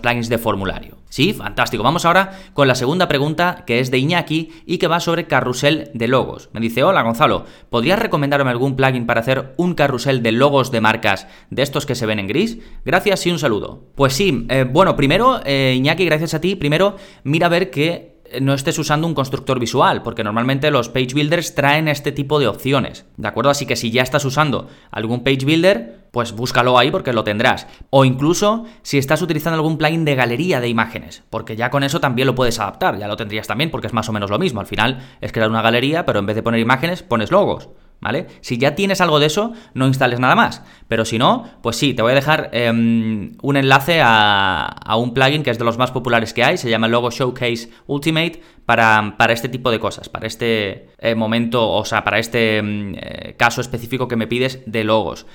plugins 0.00 0.28
de 0.28 0.38
formulario. 0.38 0.98
Sí, 1.08 1.32
fantástico. 1.32 1.82
Vamos 1.82 2.04
ahora 2.04 2.38
con 2.52 2.68
la 2.68 2.74
segunda 2.74 3.08
pregunta 3.08 3.64
que 3.66 3.80
es 3.80 3.90
de 3.90 3.98
Iñaki 3.98 4.50
y 4.66 4.78
que 4.78 4.86
va 4.86 5.00
sobre 5.00 5.26
carrusel 5.26 5.90
de 5.94 6.08
logos. 6.08 6.50
Me 6.52 6.60
dice, 6.60 6.82
hola 6.84 7.02
Gonzalo, 7.02 7.44
¿podrías 7.70 7.98
recomendarme 7.98 8.50
algún 8.50 8.76
plugin 8.76 9.06
para 9.06 9.20
hacer 9.20 9.54
un 9.56 9.74
carrusel 9.74 10.22
de 10.22 10.32
logos 10.32 10.70
de 10.70 10.80
marcas 10.80 11.26
de 11.50 11.62
estos 11.62 11.86
que 11.86 11.94
se 11.94 12.06
ven 12.06 12.18
en 12.18 12.28
gris? 12.28 12.58
Gracias 12.84 13.26
y 13.26 13.30
un 13.30 13.38
saludo. 13.38 13.84
Pues 13.94 14.14
sí, 14.14 14.46
eh, 14.48 14.64
bueno, 14.68 14.96
primero, 14.96 15.40
Iñaki, 15.46 16.04
gracias 16.04 16.34
a 16.34 16.40
ti, 16.40 16.56
primero 16.56 16.96
mira 17.24 17.46
a 17.46 17.50
ver 17.50 17.70
que 17.70 18.11
no 18.40 18.54
estés 18.54 18.78
usando 18.78 19.06
un 19.06 19.14
constructor 19.14 19.58
visual, 19.58 20.02
porque 20.02 20.24
normalmente 20.24 20.70
los 20.70 20.88
page 20.88 21.14
builders 21.14 21.54
traen 21.54 21.88
este 21.88 22.12
tipo 22.12 22.38
de 22.38 22.48
opciones, 22.48 23.06
¿de 23.16 23.28
acuerdo? 23.28 23.50
Así 23.50 23.66
que 23.66 23.76
si 23.76 23.90
ya 23.90 24.02
estás 24.02 24.24
usando 24.24 24.68
algún 24.90 25.24
page 25.24 25.44
builder, 25.44 26.08
pues 26.10 26.32
búscalo 26.32 26.78
ahí 26.78 26.90
porque 26.90 27.12
lo 27.12 27.24
tendrás. 27.24 27.66
O 27.90 28.04
incluso 28.04 28.64
si 28.82 28.98
estás 28.98 29.22
utilizando 29.22 29.56
algún 29.56 29.78
plugin 29.78 30.04
de 30.04 30.14
galería 30.14 30.60
de 30.60 30.68
imágenes, 30.68 31.24
porque 31.30 31.56
ya 31.56 31.70
con 31.70 31.82
eso 31.82 32.00
también 32.00 32.26
lo 32.26 32.34
puedes 32.34 32.60
adaptar, 32.60 32.98
ya 32.98 33.08
lo 33.08 33.16
tendrías 33.16 33.46
también 33.46 33.70
porque 33.70 33.86
es 33.86 33.92
más 33.92 34.08
o 34.08 34.12
menos 34.12 34.30
lo 34.30 34.38
mismo. 34.38 34.60
Al 34.60 34.66
final 34.66 35.16
es 35.20 35.32
crear 35.32 35.50
una 35.50 35.62
galería, 35.62 36.04
pero 36.04 36.18
en 36.18 36.26
vez 36.26 36.36
de 36.36 36.42
poner 36.42 36.60
imágenes, 36.60 37.02
pones 37.02 37.30
logos. 37.30 37.68
¿Vale? 38.02 38.26
Si 38.40 38.58
ya 38.58 38.74
tienes 38.74 39.00
algo 39.00 39.20
de 39.20 39.26
eso, 39.26 39.52
no 39.74 39.86
instales 39.86 40.18
nada 40.18 40.34
más. 40.34 40.62
Pero 40.88 41.04
si 41.04 41.18
no, 41.18 41.48
pues 41.62 41.76
sí, 41.76 41.94
te 41.94 42.02
voy 42.02 42.12
a 42.12 42.16
dejar 42.16 42.50
em, 42.52 43.32
un 43.40 43.56
enlace 43.56 44.00
a, 44.02 44.96
un 44.98 45.14
plugin 45.14 45.42
que 45.42 45.50
es 45.50 45.58
de 45.58 45.64
los 45.64 45.78
más 45.78 45.92
populares 45.92 46.34
que 46.34 46.44
hay, 46.44 46.58
se 46.58 46.68
llama 46.68 46.88
Logo 46.88 47.10
Showcase 47.10 47.70
Ultimate, 47.86 48.42
para, 48.66 49.14
este 49.30 49.48
tipo 49.48 49.70
de 49.70 49.78
cosas, 49.78 50.08
para 50.08 50.26
este 50.26 50.88
eh, 50.98 51.14
momento, 51.14 51.70
o 51.70 51.84
sea, 51.84 52.04
para 52.04 52.18
este 52.18 52.58
em, 52.58 52.94
eh, 52.96 53.34
caso 53.38 53.60
específico 53.60 54.08
que 54.08 54.16
me 54.16 54.26
pides 54.26 54.60
de 54.66 54.84
logos. 54.84 55.26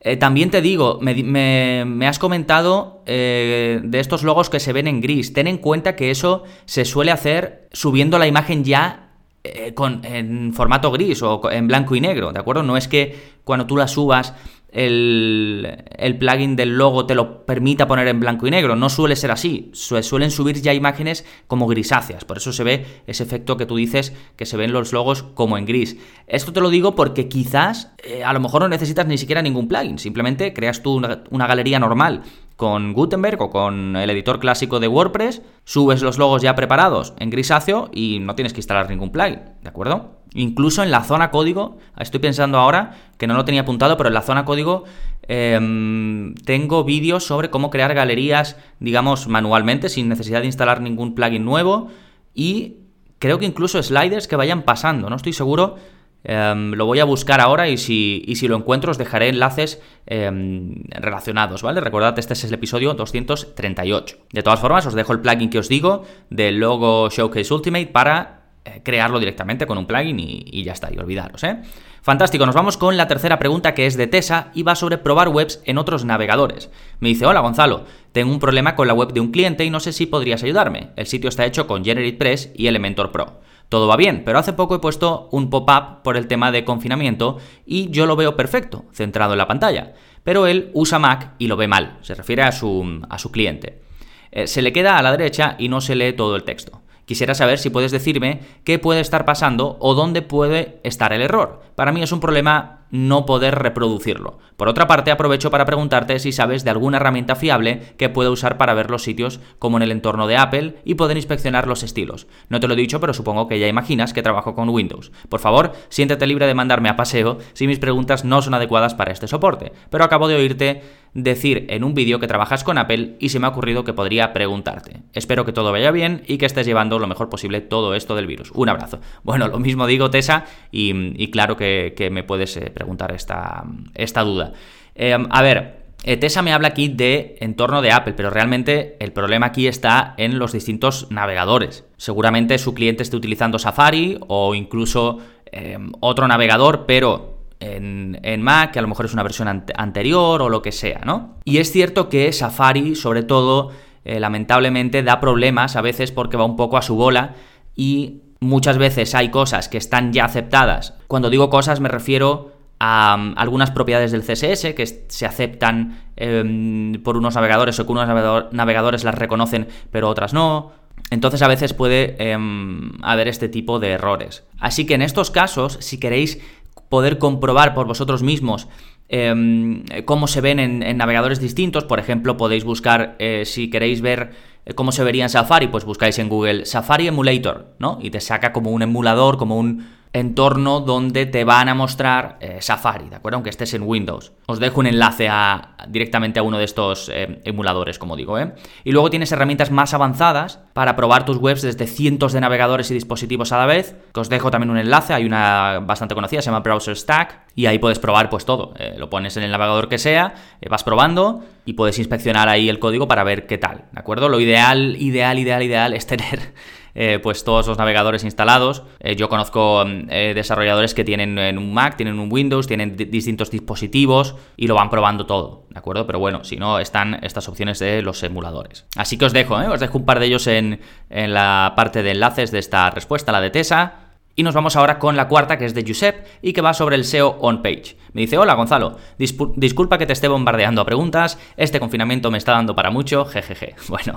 Eh, 0.00 0.16
también 0.16 0.50
te 0.50 0.60
digo, 0.60 0.98
me, 1.00 2.06
has 2.06 2.18
comentado 2.18 3.02
de 3.06 3.80
estos 3.94 4.22
logos 4.22 4.50
que 4.50 4.60
se 4.60 4.72
ven 4.72 4.86
en 4.86 5.00
gris. 5.00 5.32
Ten 5.32 5.46
en 5.46 5.56
cuenta 5.56 5.96
que 5.96 6.10
eso 6.10 6.44
se 6.66 6.84
suele 6.84 7.10
hacer 7.10 7.68
subiendo 7.72 8.18
la 8.18 8.26
imagen 8.26 8.64
ya 8.64 9.03
eh, 9.46 9.74
con, 9.74 10.04
en 10.04 10.54
formato 10.54 10.90
gris 10.90 11.22
o 11.22 11.50
en 11.50 11.68
blanco 11.68 11.94
y 11.94 12.00
negro, 12.00 12.32
¿de 12.32 12.40
acuerdo? 12.40 12.62
No 12.62 12.78
es 12.78 12.88
que 12.88 13.34
cuando 13.44 13.66
tú 13.66 13.76
la 13.76 13.86
subas 13.86 14.32
el, 14.74 15.84
el, 15.96 16.18
plugin 16.18 16.56
del 16.56 16.76
logo 16.76 17.06
te 17.06 17.14
lo 17.14 17.46
permita 17.46 17.86
poner 17.86 18.08
en 18.08 18.18
blanco 18.18 18.46
y 18.46 18.50
negro. 18.50 18.74
No 18.74 18.88
suele 18.88 19.14
ser 19.14 19.30
así. 19.30 19.70
suelen 19.72 20.30
subir 20.30 20.60
ya 20.60 20.74
imágenes 20.74 21.24
como 21.46 21.68
grisáceas. 21.68 22.24
Por 22.24 22.38
eso 22.38 22.52
se 22.52 22.64
ve 22.64 22.86
ese 23.06 23.22
efecto 23.22 23.56
que 23.56 23.66
tú 23.66 23.76
dices 23.76 24.12
que 24.36 24.46
se 24.46 24.56
ven 24.56 24.72
los 24.72 24.92
logos 24.92 25.22
como 25.22 25.56
en 25.58 25.64
gris. 25.64 25.96
Esto 26.26 26.52
te 26.52 26.60
lo 26.60 26.70
digo 26.70 26.96
porque 26.96 27.28
quizás 27.28 27.92
eh, 28.02 28.24
a 28.24 28.32
lo 28.32 28.40
mejor 28.40 28.62
no 28.62 28.68
necesitas 28.68 29.06
ni 29.06 29.16
siquiera 29.16 29.42
ningún 29.42 29.68
plugin. 29.68 29.98
Simplemente 29.98 30.52
creas 30.52 30.82
tú 30.82 30.96
una, 30.96 31.46
galería 31.46 31.78
normal 31.78 32.22
con 32.56 32.92
Gutenberg 32.92 33.40
o 33.42 33.50
con 33.50 33.96
el 33.96 34.10
editor 34.10 34.38
clásico 34.38 34.80
de 34.80 34.88
WordPress, 34.88 35.42
subes 35.64 36.02
los 36.02 36.18
logos 36.18 36.42
ya 36.42 36.54
preparados 36.54 37.14
en 37.18 37.30
grisáceo 37.30 37.90
y 37.92 38.20
no 38.20 38.34
tienes 38.34 38.52
que 38.52 38.60
instalar 38.60 38.88
ningún 38.88 39.10
plugin, 39.10 39.40
¿de 39.62 39.68
acuerdo? 39.68 40.20
Incluso 40.34 40.82
en 40.82 40.90
la 40.90 41.04
zona 41.04 41.30
código, 41.30 41.78
estoy 41.98 42.20
pensando 42.20 42.58
ahora 42.58 42.96
que 43.18 43.26
no 43.26 43.34
lo 43.34 43.44
tenía 43.44 43.62
apuntado, 43.62 43.96
pero 43.96 44.08
en 44.08 44.14
la 44.14 44.22
zona 44.22 44.44
código 44.44 44.84
em, 45.22 46.34
tengo 46.44 46.84
vídeos 46.84 47.24
sobre 47.24 47.50
cómo 47.50 47.70
crear 47.70 47.94
galerías, 47.94 48.56
digamos, 48.80 49.28
manualmente, 49.28 49.88
sin 49.88 50.08
necesidad 50.08 50.40
de 50.40 50.46
instalar 50.46 50.80
ningún 50.80 51.14
plugin 51.14 51.44
nuevo. 51.44 51.88
Y 52.34 52.78
creo 53.20 53.38
que 53.38 53.46
incluso 53.46 53.80
sliders 53.82 54.26
que 54.26 54.36
vayan 54.36 54.62
pasando, 54.62 55.08
no 55.08 55.16
estoy 55.16 55.32
seguro. 55.32 55.76
Em, 56.24 56.72
lo 56.72 56.86
voy 56.86 57.00
a 57.00 57.04
buscar 57.04 57.42
ahora 57.42 57.68
y 57.68 57.76
si, 57.76 58.22
y 58.26 58.36
si, 58.36 58.48
lo 58.48 58.56
encuentro 58.56 58.90
os 58.90 58.96
dejaré 58.96 59.28
enlaces 59.28 59.80
em, 60.06 60.82
relacionados, 60.88 61.62
¿vale? 61.62 61.82
Recordad, 61.82 62.18
este 62.18 62.32
es 62.32 62.44
el 62.44 62.54
episodio 62.54 62.94
238. 62.94 64.16
De 64.32 64.42
todas 64.42 64.58
formas, 64.58 64.86
os 64.86 64.94
dejo 64.94 65.12
el 65.12 65.20
plugin 65.20 65.50
que 65.50 65.58
os 65.58 65.68
digo 65.68 66.04
del 66.30 66.58
logo 66.58 67.10
Showcase 67.10 67.52
Ultimate 67.52 67.88
para 67.88 68.44
eh, 68.64 68.80
crearlo 68.82 69.18
directamente 69.18 69.66
con 69.66 69.76
un 69.76 69.86
plugin 69.86 70.18
y, 70.18 70.64
ya 70.64 70.72
está, 70.72 70.90
y 70.90 70.96
olvidaros, 70.96 71.44
¿eh? 71.44 71.58
Fantástico, 72.00 72.46
nos 72.46 72.54
vamos 72.54 72.76
con 72.78 72.96
la 72.96 73.06
tercera 73.06 73.38
pregunta 73.38 73.74
que 73.74 73.86
es 73.86 73.96
de 73.96 74.06
Tessa 74.06 74.50
y 74.54 74.62
va 74.62 74.74
sobre 74.74 74.98
probar 74.98 75.28
webs 75.28 75.62
en 75.64 75.76
otros 75.76 76.04
navegadores. 76.06 76.70
Me 77.00 77.08
dice, 77.10 77.26
hola 77.26 77.40
Gonzalo, 77.40 77.84
tengo 78.12 78.30
un 78.30 78.40
problema 78.40 78.76
con 78.76 78.86
la 78.86 78.94
web 78.94 79.12
de 79.12 79.20
un 79.20 79.30
cliente 79.30 79.64
y 79.64 79.70
no 79.70 79.80
sé 79.80 79.92
si 79.92 80.06
podrías 80.06 80.42
ayudarme. 80.42 80.90
El 80.96 81.06
sitio 81.06 81.28
está 81.28 81.44
hecho 81.46 81.66
con 81.66 81.84
GeneratePress 81.84 82.52
y 82.54 82.66
Elementor 82.66 83.10
Pro. 83.10 83.40
Todo 83.68 83.88
va 83.88 83.96
bien, 83.96 84.22
pero 84.24 84.38
hace 84.38 84.52
poco 84.52 84.76
he 84.76 84.80
puesto 84.80 85.28
un 85.32 85.50
pop-up 85.50 86.02
por 86.02 86.16
el 86.16 86.26
tema 86.26 86.52
de 86.52 86.64
confinamiento 86.64 87.38
y 87.66 87.90
yo 87.90 88.06
lo 88.06 88.16
veo 88.16 88.36
perfecto, 88.36 88.84
centrado 88.92 89.32
en 89.32 89.38
la 89.38 89.48
pantalla. 89.48 89.94
Pero 90.22 90.46
él 90.46 90.70
usa 90.74 90.98
Mac 90.98 91.34
y 91.38 91.48
lo 91.48 91.56
ve 91.56 91.68
mal, 91.68 91.98
se 92.02 92.14
refiere 92.14 92.42
a 92.42 92.52
su, 92.52 93.02
a 93.08 93.18
su 93.18 93.30
cliente. 93.30 93.82
Eh, 94.30 94.46
se 94.46 94.62
le 94.62 94.72
queda 94.72 94.98
a 94.98 95.02
la 95.02 95.12
derecha 95.12 95.56
y 95.58 95.68
no 95.68 95.80
se 95.80 95.94
lee 95.94 96.12
todo 96.12 96.36
el 96.36 96.44
texto. 96.44 96.82
Quisiera 97.04 97.34
saber 97.34 97.58
si 97.58 97.68
puedes 97.70 97.92
decirme 97.92 98.40
qué 98.64 98.78
puede 98.78 99.00
estar 99.00 99.24
pasando 99.24 99.76
o 99.80 99.94
dónde 99.94 100.22
puede 100.22 100.80
estar 100.84 101.12
el 101.12 101.20
error. 101.20 101.62
Para 101.74 101.92
mí 101.92 102.02
es 102.02 102.12
un 102.12 102.20
problema 102.20 102.83
no 102.90 103.26
poder 103.26 103.56
reproducirlo. 103.56 104.38
Por 104.56 104.68
otra 104.68 104.86
parte, 104.86 105.10
aprovecho 105.10 105.50
para 105.50 105.64
preguntarte 105.64 106.18
si 106.18 106.30
sabes 106.30 106.64
de 106.64 106.70
alguna 106.70 106.98
herramienta 106.98 107.34
fiable 107.34 107.94
que 107.96 108.08
pueda 108.08 108.30
usar 108.30 108.56
para 108.56 108.74
ver 108.74 108.90
los 108.90 109.02
sitios 109.02 109.40
como 109.58 109.76
en 109.76 109.82
el 109.82 109.92
entorno 109.92 110.26
de 110.26 110.36
Apple 110.36 110.76
y 110.84 110.94
poder 110.94 111.16
inspeccionar 111.16 111.66
los 111.66 111.82
estilos. 111.82 112.26
No 112.48 112.60
te 112.60 112.68
lo 112.68 112.74
he 112.74 112.76
dicho, 112.76 113.00
pero 113.00 113.14
supongo 113.14 113.48
que 113.48 113.58
ya 113.58 113.66
imaginas 113.66 114.12
que 114.12 114.22
trabajo 114.22 114.54
con 114.54 114.68
Windows. 114.68 115.10
Por 115.28 115.40
favor, 115.40 115.72
siéntete 115.88 116.26
libre 116.26 116.46
de 116.46 116.54
mandarme 116.54 116.88
a 116.88 116.96
paseo 116.96 117.38
si 117.52 117.66
mis 117.66 117.78
preguntas 117.78 118.24
no 118.24 118.42
son 118.42 118.54
adecuadas 118.54 118.94
para 118.94 119.12
este 119.12 119.28
soporte. 119.28 119.72
Pero 119.90 120.04
acabo 120.04 120.28
de 120.28 120.36
oírte 120.36 120.82
decir 121.14 121.66
en 121.70 121.84
un 121.84 121.94
vídeo 121.94 122.18
que 122.18 122.26
trabajas 122.26 122.64
con 122.64 122.76
Apple 122.76 123.16
y 123.20 123.28
se 123.28 123.38
me 123.38 123.46
ha 123.46 123.50
ocurrido 123.50 123.84
que 123.84 123.92
podría 123.92 124.32
preguntarte. 124.32 125.02
Espero 125.12 125.44
que 125.44 125.52
todo 125.52 125.72
vaya 125.72 125.92
bien 125.92 126.22
y 126.26 126.38
que 126.38 126.46
estés 126.46 126.66
llevando 126.66 126.98
lo 126.98 127.06
mejor 127.06 127.28
posible 127.28 127.60
todo 127.60 127.94
esto 127.94 128.16
del 128.16 128.26
virus. 128.26 128.50
Un 128.52 128.68
abrazo. 128.68 129.00
Bueno, 129.22 129.48
lo 129.48 129.58
mismo 129.60 129.86
digo, 129.86 130.10
Tessa, 130.10 130.44
y, 130.70 131.30
claro 131.30 131.56
que, 131.56 131.94
me 132.10 132.24
puedes 132.24 132.56
eh, 132.56 132.72
preguntar 132.74 133.12
esta, 133.12 133.64
esta 133.94 134.22
duda. 134.22 134.52
Em, 134.94 135.26
a 135.30 135.42
ver, 135.42 135.84
eh, 136.04 136.18
Tessa 136.18 136.42
me 136.42 136.52
habla 136.52 136.68
aquí 136.68 136.88
de 136.88 137.36
entorno 137.40 137.80
de 137.80 137.90
Apple, 137.90 138.12
pero 138.12 138.28
realmente 138.28 138.96
el 139.00 139.12
problema 139.12 139.46
aquí 139.46 139.66
está 139.66 140.14
en 140.18 140.38
los 140.38 140.52
distintos 140.52 141.10
navegadores. 141.10 141.84
Seguramente 141.96 142.58
su 142.58 142.74
cliente 142.74 143.02
esté 143.02 143.16
utilizando 143.16 143.58
Safari 143.58 144.18
o 144.28 144.54
incluso 144.54 145.18
em, 145.50 145.92
otro 146.00 146.28
navegador, 146.28 146.84
pero 146.86 147.34
en, 147.60 148.42
Mac, 148.42 148.72
que 148.72 148.78
a 148.78 148.82
lo 148.82 148.88
mejor 148.88 149.06
es 149.06 149.14
una 149.14 149.22
versión 149.22 149.64
anterior 149.76 150.42
o 150.42 150.48
lo 150.48 150.60
que 150.60 150.72
sea, 150.72 151.00
¿no? 151.04 151.36
Y 151.44 151.58
es 151.58 151.72
cierto 151.72 152.10
que 152.10 152.30
Safari, 152.32 152.94
sobre 152.94 153.22
todo, 153.22 153.70
eh, 154.04 154.20
lamentablemente 154.20 155.02
da 155.02 155.20
problemas 155.20 155.76
a 155.76 155.80
veces 155.80 156.12
porque 156.12 156.36
va 156.36 156.44
un 156.44 156.56
poco 156.56 156.76
a 156.76 156.82
su 156.82 156.94
bola 156.96 157.34
y 157.74 158.20
muchas 158.40 158.76
veces 158.76 159.14
hay 159.14 159.30
cosas 159.30 159.68
que 159.68 159.78
están 159.78 160.12
ya 160.12 160.26
aceptadas. 160.26 160.94
Cuando 161.06 161.30
digo 161.30 161.48
cosas 161.48 161.80
me 161.80 161.88
refiero 161.88 162.52
um, 162.84 163.34
algunas 163.36 163.70
propiedades 163.70 164.12
del 164.12 164.22
CSS 164.22 164.74
que 164.74 164.86
se 164.86 165.26
aceptan 165.26 166.04
em, 166.16 167.02
por 167.02 167.16
unos 167.16 167.34
navegadores 167.34 167.78
o 167.80 167.86
que 167.86 167.92
unos 167.92 168.08
navegadores 168.52 169.04
las 169.04 169.14
reconocen 169.14 169.68
pero 169.90 170.08
otras 170.08 170.32
no. 170.32 170.72
Entonces 171.10 171.42
a 171.42 171.48
veces 171.48 171.74
puede 171.74 172.16
em, 172.18 172.92
haber 173.02 173.28
este 173.28 173.48
tipo 173.48 173.78
de 173.78 173.90
errores. 173.92 174.44
Así 174.58 174.86
que 174.86 174.94
en 174.94 175.02
estos 175.02 175.30
casos, 175.30 175.78
si 175.80 175.98
queréis 175.98 176.40
poder 176.88 177.18
comprobar 177.18 177.74
por 177.74 177.86
vosotros 177.86 178.22
mismos 178.22 178.68
em, 179.08 179.84
cómo 180.04 180.26
se 180.26 180.40
ven 180.40 180.58
en, 180.58 180.96
navegadores 180.96 181.40
distintos, 181.40 181.84
por 181.84 181.98
ejemplo, 181.98 182.36
podéis 182.36 182.64
buscar, 182.64 183.16
eh, 183.18 183.44
si 183.44 183.70
queréis 183.70 184.00
ver 184.00 184.32
eh, 184.66 184.74
cómo 184.74 184.92
se 184.92 185.04
vería 185.04 185.24
en 185.24 185.30
Safari, 185.30 185.68
pues 185.68 185.84
buscáis 185.84 186.18
en 186.18 186.28
Google 186.28 186.66
Safari 186.66 187.06
Emulator, 187.06 187.74
¿no? 187.78 187.98
Y 188.00 188.10
te 188.10 188.20
saca 188.20 188.52
como 188.52 188.70
un 188.70 188.82
emulador, 188.82 189.36
como 189.36 189.56
un 189.58 189.86
entorno 190.14 190.78
donde 190.80 191.26
te 191.26 191.42
van 191.42 191.68
a 191.68 191.74
mostrar 191.74 192.38
eh, 192.40 192.58
Safari, 192.60 193.08
¿de 193.08 193.16
acuerdo? 193.16 193.36
Aunque 193.36 193.50
estés 193.50 193.74
en 193.74 193.82
Windows. 193.82 194.32
Os 194.46 194.60
dejo 194.60 194.78
un 194.78 194.86
enlace 194.86 195.28
a, 195.28 195.76
directamente 195.88 196.38
a 196.38 196.44
uno 196.44 196.56
de 196.56 196.64
estos 196.64 197.10
eh, 197.12 197.40
emuladores, 197.44 197.98
como 197.98 198.16
digo, 198.16 198.38
¿eh? 198.38 198.52
Y 198.84 198.92
luego 198.92 199.10
tienes 199.10 199.32
herramientas 199.32 199.72
más 199.72 199.92
avanzadas 199.92 200.60
para 200.72 200.94
probar 200.94 201.24
tus 201.24 201.38
webs 201.38 201.62
desde 201.62 201.88
cientos 201.88 202.32
de 202.32 202.40
navegadores 202.40 202.92
y 202.92 202.94
dispositivos 202.94 203.50
a 203.50 203.58
la 203.58 203.66
vez, 203.66 203.96
os 204.14 204.28
dejo 204.28 204.52
también 204.52 204.70
un 204.70 204.78
enlace, 204.78 205.14
hay 205.14 205.24
una 205.24 205.80
bastante 205.82 206.14
conocida, 206.14 206.40
se 206.42 206.46
llama 206.46 206.60
Browser 206.60 206.96
Stack, 206.96 207.40
y 207.56 207.66
ahí 207.66 207.80
puedes 207.80 207.98
probar 207.98 208.30
pues 208.30 208.44
todo. 208.44 208.72
Eh, 208.78 208.94
lo 208.96 209.10
pones 209.10 209.36
en 209.36 209.42
el 209.42 209.50
navegador 209.50 209.88
que 209.88 209.98
sea, 209.98 210.34
vas 210.70 210.84
probando 210.84 211.42
y 211.64 211.72
puedes 211.72 211.98
inspeccionar 211.98 212.48
ahí 212.48 212.68
el 212.68 212.78
código 212.78 213.08
para 213.08 213.24
ver 213.24 213.46
qué 213.48 213.58
tal, 213.58 213.86
¿de 213.90 214.00
acuerdo? 214.00 214.28
Lo 214.28 214.38
ideal, 214.38 214.96
ideal, 214.96 215.40
ideal, 215.40 215.62
ideal 215.64 215.92
es 215.92 216.06
tener 216.06 216.54
eh, 216.94 217.18
pues 217.22 217.44
todos 217.44 217.66
los 217.66 217.78
navegadores 217.78 218.24
instalados. 218.24 218.82
Eh, 219.00 219.16
yo 219.16 219.28
conozco 219.28 219.84
mm, 219.84 220.10
eh, 220.10 220.32
desarrolladores 220.34 220.94
que 220.94 221.04
tienen 221.04 221.38
en 221.38 221.58
un 221.58 221.72
Mac, 221.74 221.96
tienen 221.96 222.18
un 222.18 222.32
Windows, 222.32 222.66
tienen 222.66 222.96
distintos 222.96 223.50
dispositivos 223.50 224.36
y 224.56 224.66
lo 224.66 224.74
van 224.74 224.90
probando 224.90 225.26
todo, 225.26 225.66
¿de 225.70 225.78
acuerdo? 225.78 226.06
Pero 226.06 226.18
bueno, 226.18 226.44
si 226.44 226.56
no, 226.56 226.78
están 226.78 227.18
estas 227.22 227.48
opciones 227.48 227.78
de 227.78 228.02
los 228.02 228.22
emuladores. 228.22 228.86
Así 228.96 229.18
que 229.18 229.24
os 229.24 229.32
dejo, 229.32 229.56
os 229.56 229.80
dejo 229.80 229.98
un 229.98 230.04
par 230.04 230.20
de 230.20 230.26
ellos 230.26 230.46
en, 230.46 230.80
en 231.10 231.34
la 231.34 231.72
parte 231.76 232.02
de 232.02 232.12
enlaces 232.12 232.50
de 232.50 232.58
esta 232.58 232.90
respuesta, 232.90 233.32
la 233.32 233.40
de 233.40 233.50
TESA. 233.50 234.00
Y 234.36 234.42
nos 234.42 234.54
vamos 234.54 234.74
ahora 234.74 234.98
con 234.98 235.16
la 235.16 235.28
cuarta, 235.28 235.58
que 235.58 235.64
es 235.64 235.74
de 235.74 235.84
Josep, 235.86 236.26
y 236.42 236.52
que 236.52 236.60
va 236.60 236.74
sobre 236.74 236.96
el 236.96 237.04
SEO 237.04 237.36
on-page. 237.40 237.96
Me 238.14 238.22
dice, 238.22 238.36
hola 238.36 238.54
Gonzalo, 238.54 238.96
disculpa 239.16 239.96
que 239.96 240.06
te 240.06 240.12
esté 240.12 240.26
bombardeando 240.26 240.80
a 240.80 240.84
preguntas, 240.84 241.38
este 241.56 241.78
confinamiento 241.78 242.32
me 242.32 242.38
está 242.38 242.52
dando 242.52 242.74
para 242.74 242.90
mucho, 242.90 243.24
jejeje. 243.26 243.76
Bueno, 243.88 244.14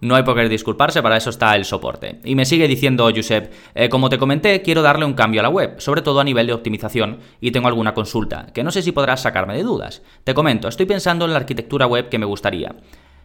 no 0.00 0.14
hay 0.14 0.22
por 0.22 0.36
qué 0.36 0.48
disculparse, 0.48 1.02
para 1.02 1.16
eso 1.16 1.30
está 1.30 1.54
el 1.56 1.64
soporte. 1.64 2.20
Y 2.24 2.34
me 2.34 2.44
sigue 2.44 2.68
diciendo 2.68 3.10
Josep, 3.14 3.52
eh, 3.74 3.88
como 3.88 4.08
te 4.08 4.18
comenté, 4.18 4.60
quiero 4.62 4.82
darle 4.82 5.04
un 5.04 5.14
cambio 5.14 5.40
a 5.40 5.44
la 5.44 5.48
web, 5.48 5.80
sobre 5.80 6.02
todo 6.02 6.20
a 6.20 6.24
nivel 6.24 6.46
de 6.46 6.52
optimización, 6.52 7.20
y 7.40 7.50
tengo 7.52 7.68
alguna 7.68 7.94
consulta, 7.94 8.46
que 8.52 8.64
no 8.64 8.70
sé 8.70 8.82
si 8.82 8.92
podrás 8.92 9.22
sacarme 9.22 9.56
de 9.56 9.62
dudas. 9.62 10.02
Te 10.24 10.34
comento, 10.34 10.68
estoy 10.68 10.86
pensando 10.86 11.24
en 11.24 11.32
la 11.32 11.38
arquitectura 11.38 11.86
web 11.86 12.08
que 12.08 12.18
me 12.18 12.26
gustaría. 12.26 12.74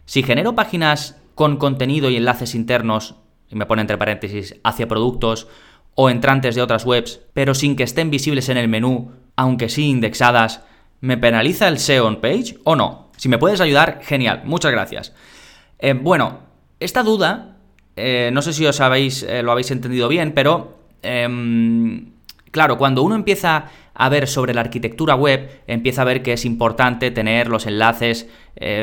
Si 0.04 0.22
genero 0.22 0.54
páginas 0.54 1.20
con 1.34 1.56
contenido 1.56 2.10
y 2.10 2.16
enlaces 2.16 2.54
internos, 2.54 3.16
y 3.48 3.56
me 3.56 3.66
pone 3.66 3.82
entre 3.82 3.98
paréntesis, 3.98 4.56
hacia 4.64 4.88
productos, 4.88 5.48
o 5.94 6.08
entrantes 6.08 6.54
de 6.54 6.62
otras 6.62 6.86
webs, 6.86 7.20
pero 7.34 7.54
sin 7.54 7.76
que 7.76 7.82
estén 7.82 8.10
visibles 8.10 8.48
en 8.48 8.56
el 8.56 8.68
menú, 8.68 9.12
aunque 9.36 9.68
sí 9.68 9.88
indexadas, 9.88 10.62
¿me 11.00 11.18
penaliza 11.18 11.68
el 11.68 11.78
SEO 11.78 12.06
on 12.06 12.20
page 12.20 12.58
o 12.64 12.76
no? 12.76 13.10
Si 13.16 13.28
me 13.28 13.38
puedes 13.38 13.60
ayudar, 13.60 14.00
genial, 14.02 14.42
muchas 14.44 14.72
gracias. 14.72 15.14
Eh, 15.78 15.94
bueno, 15.94 16.40
esta 16.80 17.02
duda, 17.02 17.58
eh, 17.96 18.30
no 18.32 18.42
sé 18.42 18.52
si 18.52 18.66
os 18.66 18.80
habéis, 18.80 19.22
eh, 19.22 19.42
lo 19.42 19.52
habéis 19.52 19.70
entendido 19.70 20.08
bien, 20.08 20.32
pero 20.32 20.78
em, 21.02 22.12
claro, 22.50 22.78
cuando 22.78 23.02
uno 23.02 23.14
empieza 23.14 23.66
a 23.94 24.08
ver 24.08 24.26
sobre 24.26 24.54
la 24.54 24.62
arquitectura 24.62 25.14
web, 25.14 25.62
empieza 25.66 26.02
a 26.02 26.06
ver 26.06 26.22
que 26.22 26.32
es 26.32 26.44
importante 26.44 27.10
tener 27.10 27.48
los 27.48 27.66
enlaces 27.66 28.28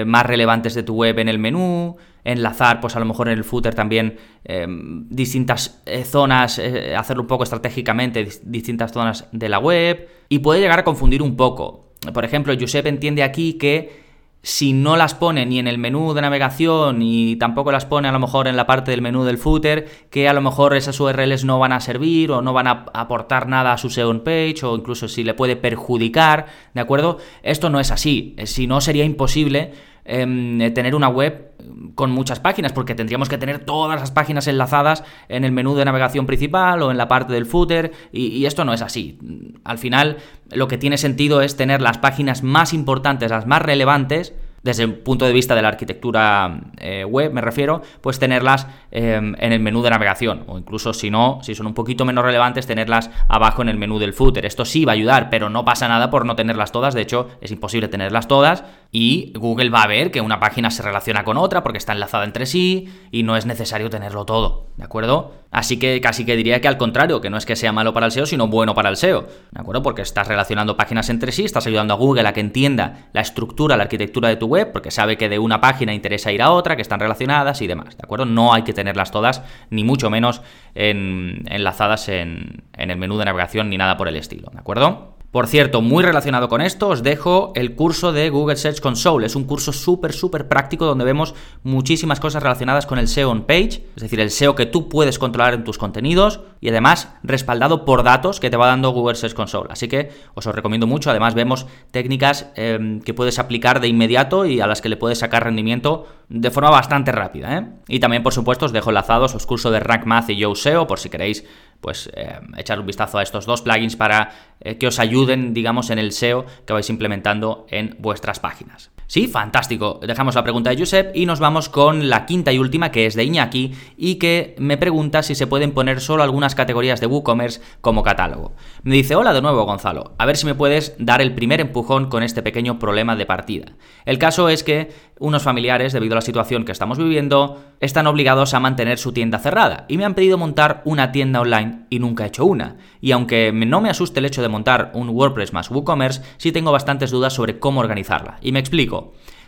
más 0.06 0.26
relevantes 0.26 0.74
de 0.74 0.82
tu 0.82 0.96
web 0.96 1.20
en 1.20 1.30
el 1.30 1.38
menú, 1.38 1.98
enlazar, 2.28 2.82
pues 2.82 2.96
a 2.96 3.00
lo 3.00 3.06
mejor 3.06 3.30
en 3.30 3.38
el 3.38 3.46
footer 3.46 3.74
también 3.74 4.18
em, 4.44 5.08
distintas 5.10 5.82
eh, 5.86 6.04
zonas, 6.04 6.60
eh, 6.60 6.94
hacerlo 6.94 7.24
un 7.24 7.28
poco 7.28 7.44
estratégicamente, 7.46 8.28
distintas 8.44 8.92
zonas 8.92 9.28
de 9.32 9.48
la 9.48 9.60
web, 9.60 10.10
y 10.28 10.40
puede 10.40 10.60
llegar 10.60 10.80
a 10.80 10.84
confundir 10.84 11.22
un 11.22 11.38
poco. 11.38 11.94
Por 12.14 12.26
ejemplo, 12.26 12.54
Josep 12.60 12.86
entiende 12.86 13.24
aquí 13.24 13.54
que 13.54 14.07
si 14.44 14.72
no 14.72 14.96
las 14.96 15.14
pone 15.14 15.46
ni 15.46 15.60
en 15.60 15.68
el 15.68 15.78
menú 15.78 16.14
de 16.14 16.22
navegación 16.22 17.02
y 17.02 17.36
tampoco 17.36 17.72
las 17.72 17.86
pone 17.86 18.08
a 18.08 18.12
lo 18.12 18.20
mejor 18.20 18.48
en 18.48 18.56
la 18.56 18.66
parte 18.66 18.92
del 18.92 19.02
menú 19.02 19.24
del 19.24 19.38
footer, 19.38 19.90
que 20.10 20.30
a 20.30 20.34
lo 20.34 20.42
mejor 20.42 20.76
esas 20.76 21.00
URLs 21.00 21.44
no 21.44 21.60
van 21.60 21.74
a 21.74 21.80
servir 21.80 22.32
o 22.32 22.42
no 22.42 22.54
van 22.54 22.68
a 22.68 22.86
aportar 22.94 23.48
nada 23.48 23.74
a 23.74 23.78
su 23.78 23.90
SEO 23.90 24.24
page 24.24 24.60
o 24.64 24.76
incluso 24.76 25.08
si 25.08 25.24
le 25.24 25.34
puede 25.34 25.56
perjudicar, 25.56 26.46
¿de 26.74 26.82
acuerdo? 26.82 27.18
Esto 27.44 27.70
no 27.70 27.80
es 27.80 27.92
así, 27.92 28.36
si 28.46 28.68
no 28.68 28.80
sería 28.80 29.04
imposible 29.04 29.74
eh, 30.08 30.72
tener 30.74 30.96
una 30.96 31.10
web 31.10 31.52
con 31.96 32.12
muchas 32.12 32.40
páginas, 32.40 32.72
porque 32.72 32.96
tendríamos 32.96 33.28
que 33.28 33.38
tener 33.38 33.60
todas 33.60 34.00
las 34.00 34.12
páginas 34.12 34.48
enlazadas 34.48 35.04
en 35.28 35.44
el 35.44 35.52
menú 35.52 35.76
de 35.76 35.84
navegación 35.84 36.26
principal 36.26 36.82
o 36.82 36.92
en 36.92 36.98
la 36.98 37.08
parte 37.08 37.34
del 37.34 37.46
footer, 37.46 37.92
y, 38.12 38.46
esto 38.46 38.64
no 38.64 38.74
es 38.74 38.82
así. 38.82 39.20
Al 39.64 39.78
final, 39.78 40.18
lo 40.52 40.68
que 40.68 40.78
tiene 40.78 40.98
sentido 40.98 41.42
es 41.42 41.58
tener 41.58 41.82
las 41.82 41.98
páginas 41.98 42.42
más 42.42 42.74
importantes, 42.74 43.32
las 43.32 43.48
más 43.48 43.62
relevantes, 43.62 44.34
desde 44.68 44.84
el 44.84 44.94
punto 44.96 45.26
de 45.26 45.32
vista 45.32 45.56
de 45.56 45.62
la 45.62 45.70
arquitectura 45.70 46.60
eh, 46.78 47.06
web, 47.06 47.32
me 47.32 47.40
refiero, 47.40 47.82
pues 48.02 48.20
tenerlas 48.20 48.68
em, 48.92 49.34
en 49.40 49.54
el 49.54 49.62
menú 49.62 49.82
de 49.82 49.90
navegación, 49.90 50.44
o 50.46 50.58
incluso 50.58 50.94
si 50.94 51.10
no, 51.10 51.40
si 51.42 51.56
son 51.56 51.68
un 51.68 51.74
poquito 51.74 52.04
menos 52.04 52.26
relevantes, 52.26 52.68
tenerlas 52.68 53.10
abajo 53.30 53.62
en 53.62 53.70
el 53.70 53.78
menú 53.78 53.98
del 53.98 54.12
footer. 54.12 54.46
Esto 54.46 54.66
sí 54.66 54.84
va 54.84 54.92
a 54.92 54.96
ayudar, 54.96 55.30
pero 55.30 55.50
no 55.50 55.64
pasa 55.64 55.88
nada 55.88 56.10
por 56.10 56.26
no 56.26 56.36
tenerlas 56.36 56.74
todas, 56.74 56.94
de 56.94 57.02
hecho 57.02 57.30
es 57.40 57.50
imposible 57.52 57.88
tenerlas 57.88 58.28
todas 58.28 58.66
y 58.92 59.32
Google 59.36 59.70
va 59.70 59.84
a 59.84 59.88
ver 59.88 60.12
que 60.12 60.20
una 60.20 60.42
página 60.42 60.70
se 60.70 60.84
relaciona 60.84 61.24
con 61.24 61.38
otra 61.38 61.64
porque 61.64 61.78
está 61.78 61.94
enlazada 61.94 62.26
entre 62.26 62.46
sí 62.46 62.90
y 63.10 63.24
no 63.24 63.38
es 63.38 63.46
necesario 63.46 63.90
tenerlo 63.90 64.26
todo, 64.26 64.68
¿de 64.76 64.84
acuerdo? 64.84 65.32
Así 65.58 65.80
que 65.80 66.00
casi 66.02 66.24
que 66.24 66.36
diría 66.36 66.62
que 66.62 66.68
al 66.68 66.78
contrario, 66.78 67.20
que 67.20 67.32
no 67.32 67.38
es 67.38 67.48
que 67.48 67.56
sea 67.56 67.72
malo 67.72 67.92
para 67.92 68.06
el 68.06 68.12
SEO, 68.12 68.28
sino 68.28 68.48
bueno 68.48 68.76
para 68.76 68.90
el 68.90 68.96
SEO, 68.96 69.24
¿de 69.24 69.60
acuerdo? 69.60 69.82
Porque 69.82 70.04
estás 70.04 70.28
relacionando 70.28 70.78
páginas 70.78 71.10
entre 71.10 71.32
sí, 71.32 71.46
estás 71.46 71.66
ayudando 71.66 71.96
a 71.96 71.98
Google 71.98 72.28
a 72.28 72.34
que 72.34 72.42
entienda 72.42 73.10
la 73.12 73.22
estructura, 73.22 73.76
la 73.76 73.82
arquitectura 73.82 74.30
de 74.30 74.36
tu 74.36 74.46
web, 74.46 74.72
porque 74.72 74.92
sabe 74.92 75.18
que 75.18 75.30
de 75.30 75.40
una 75.40 75.60
página 75.60 75.96
interesa 75.96 76.32
ir 76.32 76.44
a 76.44 76.52
otra, 76.52 76.76
que 76.76 76.84
están 76.84 77.00
relacionadas 77.00 77.60
y 77.64 77.66
demás, 77.66 77.98
¿de 77.98 78.04
acuerdo? 78.04 78.28
No 78.28 78.54
hay 78.54 78.62
que 78.62 78.74
tenerlas 78.74 79.10
todas, 79.10 79.42
ni 79.72 79.84
mucho 79.84 80.12
menos 80.12 80.44
enlazadas 80.76 82.08
en, 82.08 82.66
en 82.74 82.92
el 82.92 82.98
menú 82.98 83.18
de 83.18 83.26
navegación 83.26 83.72
ni 83.72 83.78
nada 83.80 83.98
por 83.98 84.08
el 84.08 84.16
estilo, 84.16 84.52
¿de 84.54 84.60
acuerdo? 84.60 85.17
Por 85.38 85.46
cierto, 85.46 85.84
muy 85.84 86.04
relacionado 86.04 86.50
con 86.50 86.62
esto, 86.62 86.88
os 86.88 87.04
dejo 87.04 87.52
el 87.54 87.76
curso 87.76 88.12
de 88.12 88.32
Google 88.32 88.56
Search 88.56 88.80
Console. 88.80 89.28
Es 89.28 89.36
un 89.36 89.44
curso 89.44 89.72
súper, 89.72 90.12
súper 90.12 90.48
práctico 90.48 90.88
donde 90.88 91.06
vemos 91.06 91.36
muchísimas 91.62 92.20
cosas 92.20 92.42
relacionadas 92.42 92.88
con 92.88 92.98
el 92.98 93.08
SEO 93.08 93.30
on 93.30 93.44
page, 93.44 93.84
es 93.96 94.02
decir, 94.02 94.20
el 94.20 94.32
SEO 94.32 94.56
que 94.56 94.66
tú 94.66 94.90
puedes 94.90 95.20
controlar 95.20 95.54
en 95.54 95.64
tus 95.64 95.78
contenidos 95.78 96.40
y 96.60 96.70
además 96.70 97.14
respaldado 97.22 97.86
por 97.86 98.02
datos 98.02 98.40
que 98.40 98.50
te 98.50 98.58
va 98.58 98.66
dando 98.66 98.90
Google 98.90 99.14
Search 99.14 99.36
Console. 99.36 99.68
Así 99.70 99.88
que 99.88 100.10
os 100.34 100.44
recomiendo 100.48 100.88
mucho. 100.88 101.12
Además, 101.12 101.36
vemos 101.36 101.68
técnicas 101.92 102.48
em, 102.56 103.00
que 103.02 103.14
puedes 103.14 103.38
aplicar 103.38 103.80
de 103.80 103.90
inmediato 103.90 104.48
y 104.48 104.60
a 104.60 104.66
las 104.66 104.82
que 104.82 104.90
le 104.90 104.98
puedes 104.98 105.20
sacar 105.20 105.44
rendimiento 105.44 106.08
de 106.30 106.50
forma 106.50 106.72
bastante 106.72 107.12
rápida. 107.12 107.58
¿eh? 107.60 107.68
Y 107.88 108.00
también, 108.00 108.24
por 108.24 108.34
supuesto, 108.34 108.66
os 108.66 108.72
dejo 108.72 108.90
enlazados 108.90 109.36
los 109.36 109.46
cursos 109.46 109.72
de 109.72 109.82
Rank 109.82 110.06
Math 110.06 110.32
y 110.32 110.38
Yo 110.38 110.56
SEO 110.56 110.88
por 110.88 110.98
si 110.98 111.10
queréis 111.10 111.46
pues 111.82 112.10
eh, 112.14 112.40
echar 112.58 112.80
un 112.80 112.86
vistazo 112.86 113.18
a 113.18 113.24
estos 113.24 113.46
dos 113.46 113.62
plugins 113.62 113.96
para 113.96 114.32
eh, 114.60 114.78
que 114.78 114.88
os 114.88 115.00
ayuden, 115.00 115.54
digamos, 115.54 115.90
en 115.90 116.00
el 116.00 116.12
SEO 116.12 116.46
que 116.66 116.74
vais 116.74 116.90
implementando 116.90 117.66
en 117.70 117.96
vuestras 118.00 118.40
páginas. 118.40 118.92
Sí, 119.08 119.28
fantástico. 119.28 120.02
Dejamos 120.06 120.36
la 120.36 120.44
pregunta 120.44 120.70
de 120.70 120.78
Josep 120.78 121.16
y 121.16 121.26
nos 121.26 121.40
vamos 121.40 121.70
con 121.70 122.10
la 122.10 122.26
quinta 122.26 122.52
y 122.52 122.60
última 122.60 122.92
que 122.92 123.06
es 123.06 123.16
de 123.16 123.24
Iñaki 123.24 123.72
y 123.96 124.16
que 124.16 124.54
me 124.60 124.76
pregunta 124.76 125.24
si 125.24 125.34
se 125.34 125.48
pueden 125.48 125.72
poner 125.72 126.02
solo 126.02 126.24
algunas 126.24 126.56
categorías 126.56 127.00
de 127.00 127.08
WooCommerce 127.08 127.62
como 127.80 128.04
catálogo. 128.04 128.52
Me 128.84 128.96
dice, 128.96 129.16
hola 129.16 129.32
de 129.32 129.42
nuevo 129.42 129.64
Gonzalo, 129.64 130.12
a 130.18 130.26
ver 130.26 130.36
si 130.36 130.46
me 130.46 130.56
puedes 130.56 130.94
dar 131.00 131.22
el 131.22 131.34
primer 131.34 131.62
empujón 131.62 132.10
con 132.10 132.22
este 132.22 132.44
pequeño 132.44 132.80
problema 132.80 133.16
de 133.16 133.26
partida. 133.26 133.68
El 134.04 134.20
caso 134.20 134.50
es 134.50 134.66
que 134.66 134.92
unos 135.20 135.42
familiares, 135.42 135.94
debido 135.94 136.14
a 136.14 136.18
la 136.18 136.22
situación 136.22 136.66
que 136.66 136.74
estamos 136.74 136.98
viviendo, 136.98 137.64
están 137.80 138.08
obligados 138.08 138.54
a 138.54 138.60
mantener 138.60 138.98
su 138.98 139.14
tienda 139.14 139.40
cerrada 139.40 139.86
y 139.88 139.98
me 139.98 140.04
han 140.04 140.16
pedido 140.16 140.38
montar 140.38 140.82
una 140.84 141.14
tienda 141.14 141.40
online 141.40 141.86
y 141.90 142.00
nunca 142.00 142.26
he 142.26 142.28
hecho 142.28 142.46
una. 142.46 142.76
Y 143.00 143.14
aunque 143.14 143.54
no 143.54 143.80
me 143.80 143.90
asuste 143.90 144.20
el 144.20 144.26
hecho 144.26 144.42
de 144.42 144.50
montar 144.50 144.92
un 144.94 145.10
WordPress 145.10 145.54
más 145.54 145.72
WooCommerce, 145.72 146.22
sí 146.38 146.52
tengo 146.52 146.74
bastantes 146.74 147.10
dudas 147.10 147.34
sobre 147.34 147.58
cómo 147.58 147.80
organizarla. 147.80 148.38
Y 148.42 148.52
me 148.52 148.60
explico. 148.60 148.97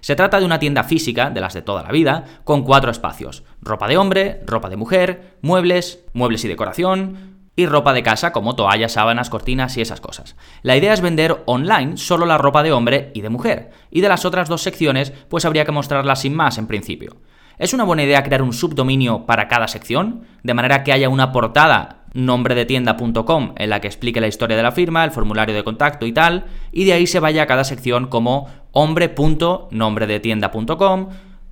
Se 0.02 0.16
trata 0.16 0.40
de 0.40 0.46
una 0.46 0.60
tienda 0.60 0.84
física, 0.84 1.30
de 1.30 1.42
las 1.42 1.54
de 1.54 1.62
toda 1.62 1.84
la 1.84 1.92
vida, 1.92 2.26
con 2.44 2.64
cuatro 2.64 2.92
espacios. 2.92 3.44
Ropa 3.62 3.88
de 3.88 3.98
hombre, 3.98 4.42
ropa 4.46 4.70
de 4.70 4.78
mujer, 4.78 5.38
muebles, 5.42 6.06
muebles 6.14 6.46
y 6.46 6.48
decoración, 6.48 7.30
y 7.60 7.66
ropa 7.66 7.92
de 7.92 8.04
casa 8.04 8.32
como 8.32 8.56
toallas, 8.56 8.94
sábanas, 8.94 9.30
cortinas 9.30 9.76
y 9.76 9.82
esas 9.82 10.00
cosas. 10.00 10.38
La 10.62 10.78
idea 10.78 10.94
es 10.94 11.02
vender 11.02 11.44
online 11.46 11.98
solo 11.98 12.26
la 12.26 12.38
ropa 12.38 12.64
de 12.64 12.72
hombre 12.72 13.12
y 13.14 13.20
de 13.20 13.30
mujer, 13.30 13.72
y 13.92 14.00
de 14.00 14.08
las 14.08 14.24
otras 14.24 14.48
dos 14.48 14.62
secciones 14.62 15.12
pues 15.28 15.44
habría 15.44 15.66
que 15.66 15.74
mostrarlas 15.74 16.22
sin 16.22 16.34
más 16.34 16.58
en 16.58 16.68
principio. 16.68 17.18
¿Es 17.58 17.74
una 17.74 17.84
buena 17.84 18.04
idea 18.04 18.24
crear 18.24 18.42
un 18.42 18.54
subdominio 18.54 19.26
para 19.26 19.50
cada 19.50 19.68
sección? 19.68 20.26
De 20.44 20.54
manera 20.54 20.86
que 20.86 20.94
haya 20.94 21.10
una 21.10 21.34
portada 21.34 21.99
nombredetienda.com 22.14 23.54
en 23.56 23.70
la 23.70 23.82
que 23.82 23.88
explique 23.88 24.22
la 24.22 24.28
historia 24.28 24.58
de 24.58 24.64
la 24.64 24.72
firma, 24.72 25.04
el 25.04 25.12
formulario 25.12 25.56
de 25.56 25.64
contacto 25.64 26.06
y 26.06 26.12
tal, 26.12 26.46
y 26.72 26.86
de 26.86 26.94
ahí 26.94 27.08
se 27.08 27.20
vaya 27.20 27.44
a 27.44 27.48
cada 27.48 27.64
sección 27.64 28.08
como 28.08 28.48
hombre.nombredetienda.com, 28.72 31.10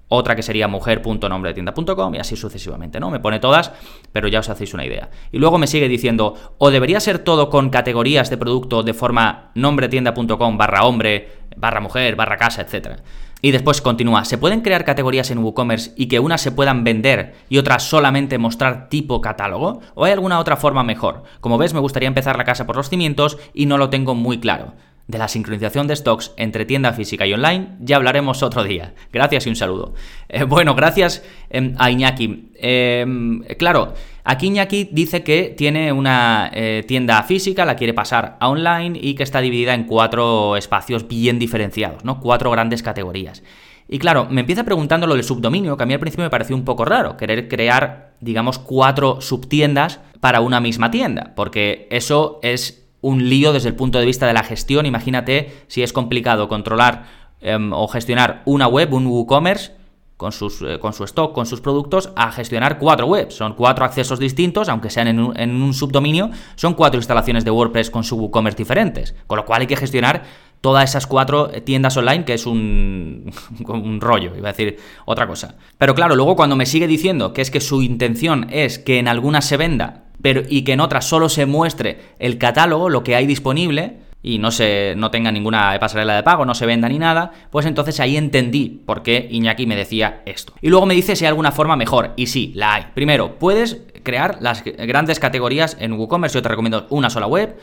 otra 0.10 0.36
que 0.36 0.44
sería 0.44 0.68
mujer.nombredetienda.com 0.68 2.16
y 2.16 2.20
así 2.20 2.36
sucesivamente, 2.36 3.00
¿no? 3.00 3.12
Me 3.12 3.20
pone 3.20 3.40
todas, 3.40 3.72
pero 4.12 4.28
ya 4.28 4.40
os 4.40 4.50
hacéis 4.50 4.74
una 4.74 4.86
idea. 4.86 5.10
Y 5.32 5.38
luego 5.38 5.58
me 5.58 5.68
sigue 5.68 5.90
diciendo, 5.90 6.56
o 6.58 6.72
debería 6.72 7.00
ser 7.00 7.20
todo 7.20 7.50
con 7.50 7.70
categorías 7.70 8.30
de 8.30 8.38
producto 8.38 8.84
de 8.84 8.94
forma 8.94 9.52
nombredetienda.com 9.56 10.58
barra 10.58 10.86
hombre, 10.86 11.30
barra 11.58 11.82
mujer, 11.82 12.16
barra 12.16 12.38
casa, 12.38 12.62
etcétera. 12.62 12.98
Y 13.42 13.52
después 13.52 13.82
continúa, 13.82 14.26
¿se 14.26 14.38
pueden 14.38 14.62
crear 14.62 14.84
categorías 14.84 15.30
en 15.30 15.40
WooCommerce 15.40 15.94
y 15.96 16.08
que 16.08 16.20
unas 16.20 16.42
se 16.42 16.52
puedan 16.52 16.84
vender 16.84 17.36
y 17.50 17.60
otras 17.60 17.84
solamente 17.84 18.40
mostrar 18.40 18.90
tipo 18.90 19.22
catálogo? 19.22 19.82
¿O 19.94 20.06
hay 20.06 20.12
alguna 20.12 20.40
otra 20.40 20.58
forma 20.58 20.84
mejor? 20.84 21.24
Como 21.40 21.58
ves, 21.58 21.74
me 21.74 21.80
gustaría 21.80 22.08
empezar 22.08 22.38
la 22.38 22.46
casa 22.46 22.66
por 22.66 22.76
los 22.76 22.90
cimientos 22.90 23.38
y 23.54 23.68
no 23.68 23.78
lo 23.78 23.90
tengo 23.90 24.16
muy 24.16 24.40
claro. 24.40 24.74
De 25.08 25.20
la 25.20 25.30
sincronización 25.30 25.88
de 25.88 25.96
stocks 25.96 26.34
entre 26.36 26.66
tienda 26.66 26.92
física 26.92 27.26
y 27.26 27.34
online 27.34 27.78
ya 27.80 27.96
hablaremos 27.96 28.44
otro 28.44 28.64
día. 28.64 28.94
Gracias 29.14 29.46
y 29.46 29.50
un 29.50 29.56
saludo. 29.56 29.94
Eh, 30.28 30.44
bueno, 30.44 30.76
gracias 30.76 31.24
em, 31.50 31.76
a 31.78 31.90
Iñaki. 31.92 32.52
Em, 32.56 33.44
claro, 33.58 33.94
aquí 34.28 34.48
Iñaki 34.48 34.90
dice 34.92 35.24
que 35.24 35.56
tiene 35.58 35.92
una 35.92 36.52
eh, 36.54 36.84
tienda 36.88 37.24
física, 37.24 37.66
la 37.66 37.76
quiere 37.76 37.94
pasar 37.94 38.38
a 38.40 38.50
online 38.50 39.00
y 39.02 39.16
que 39.16 39.24
está 39.24 39.40
dividida 39.40 39.74
en 39.74 39.86
cuatro 39.86 40.58
espacios 40.58 41.08
bien 41.08 41.40
diferenciados, 41.40 42.04
¿no? 42.04 42.20
Cuatro 42.20 42.52
grandes 42.52 42.84
categorías. 42.84 43.42
Y 43.90 44.00
claro, 44.00 44.28
me 44.30 44.42
empieza 44.42 44.66
preguntando 44.66 45.08
lo 45.08 45.16
del 45.16 45.24
subdominio, 45.24 45.78
que 45.78 45.84
a 45.84 45.86
mí 45.86 45.94
al 45.94 46.02
principio 46.02 46.26
me 46.26 46.30
pareció 46.30 46.56
un 46.58 46.66
poco 46.66 46.84
raro, 46.84 47.16
querer 47.16 47.48
crear, 47.48 48.16
digamos, 48.20 48.60
cuatro 48.60 49.22
subtiendas 49.22 50.02
para 50.20 50.42
una 50.42 50.60
misma 50.60 50.92
tienda, 50.92 51.32
porque 51.36 51.88
eso 51.90 52.40
es 52.44 52.86
un 53.00 53.30
lío 53.30 53.54
desde 53.54 53.70
el 53.70 53.76
punto 53.76 54.00
de 54.00 54.06
vista 54.06 54.28
de 54.28 54.34
la 54.34 54.44
gestión. 54.44 54.86
Imagínate 54.86 55.54
si 55.68 55.84
es 55.84 55.94
complicado 55.94 56.50
controlar 56.50 57.06
em, 57.40 57.72
o 57.72 57.88
gestionar 57.88 58.42
una 58.46 58.68
web, 58.68 58.94
un 58.94 59.08
WooCommerce, 59.08 59.77
con, 60.18 60.32
sus, 60.32 60.62
eh, 60.64 60.80
con 60.80 60.94
su 60.94 61.04
stock, 61.04 61.34
con 61.34 61.46
sus 61.46 61.62
productos, 61.62 62.12
a 62.16 62.32
gestionar 62.32 62.80
cuatro 62.80 63.06
webs. 63.06 63.36
Son 63.36 63.54
cuatro 63.54 63.86
accesos 63.86 64.20
distintos, 64.20 64.68
aunque 64.68 64.90
sean 64.90 65.08
en 65.08 65.20
un, 65.20 65.74
subdominio, 65.74 66.32
son 66.56 66.74
cuatro 66.74 67.00
instalaciones 67.00 67.46
de 67.46 67.52
WordPress 67.52 67.92
con 67.92 68.04
su 68.04 68.18
WooCommerce 68.18 68.58
diferentes. 68.58 69.16
Con 69.28 69.38
lo 69.38 69.46
cual 69.46 69.62
hay 69.62 69.68
que 69.68 69.78
gestionar 69.78 70.24
todas 70.60 70.90
esas 70.90 71.06
cuatro 71.06 71.50
tiendas 71.64 71.96
online, 71.96 72.26
que 72.26 72.34
es 72.34 72.48
un, 72.48 73.32
un, 73.68 74.02
rollo, 74.02 74.36
iba 74.36 74.50
a 74.50 74.54
decir 74.54 74.78
otra 75.06 75.28
cosa. 75.28 75.56
Pero 75.78 75.94
claro, 75.94 76.16
luego 76.16 76.36
cuando 76.36 76.56
me 76.56 76.66
sigue 76.66 76.88
diciendo 76.88 77.32
que 77.32 77.42
es 77.42 77.52
que 77.52 77.62
su 77.62 77.84
intención 77.84 78.48
es 78.50 78.80
que 78.80 78.98
en 78.98 79.08
algunas 79.08 79.46
se 79.46 79.58
venda 79.58 80.04
pero, 80.22 80.42
y 80.48 80.64
que 80.64 80.74
en 80.74 80.80
otras 80.80 81.06
solo 81.06 81.30
se 81.30 81.46
muestre 81.46 82.00
el 82.18 82.40
catálogo, 82.40 82.90
lo 82.90 83.04
que 83.04 83.16
hay 83.16 83.28
disponible, 83.28 84.00
y 84.28 84.40
no, 84.40 84.52
se, 84.52 84.94
no 84.98 85.10
tenga 85.10 85.32
ninguna 85.32 85.78
pasarela 85.80 86.16
de 86.16 86.24
pago, 86.24 86.46
no 86.46 86.54
se 86.54 86.66
venda 86.66 86.90
ni 86.90 87.00
nada, 87.00 87.32
pues 87.50 87.66
entonces 87.66 88.00
ahí 88.02 88.18
entendí 88.18 88.82
por 88.86 89.02
qué 89.02 89.26
Iñaki 89.32 89.66
me 89.66 89.78
decía 89.78 90.22
esto. 90.26 90.54
Y 90.62 90.70
luego 90.70 90.86
me 90.86 90.96
dice 90.96 91.16
si 91.16 91.24
hay 91.24 91.30
alguna 91.30 91.54
forma 91.54 91.78
mejor, 91.78 92.12
y 92.18 92.28
sí, 92.28 92.52
la 92.54 92.74
hay. 92.74 92.88
Primero, 92.94 93.40
puedes 93.40 93.84
crear 94.04 94.38
las 94.42 94.66
grandes 94.66 95.20
categorías 95.20 95.78
en 95.80 95.94
WooCommerce, 95.94 96.36
yo 96.36 96.42
te 96.42 96.50
recomiendo 96.50 96.88
una 96.90 97.10
sola 97.10 97.28
web, 97.28 97.58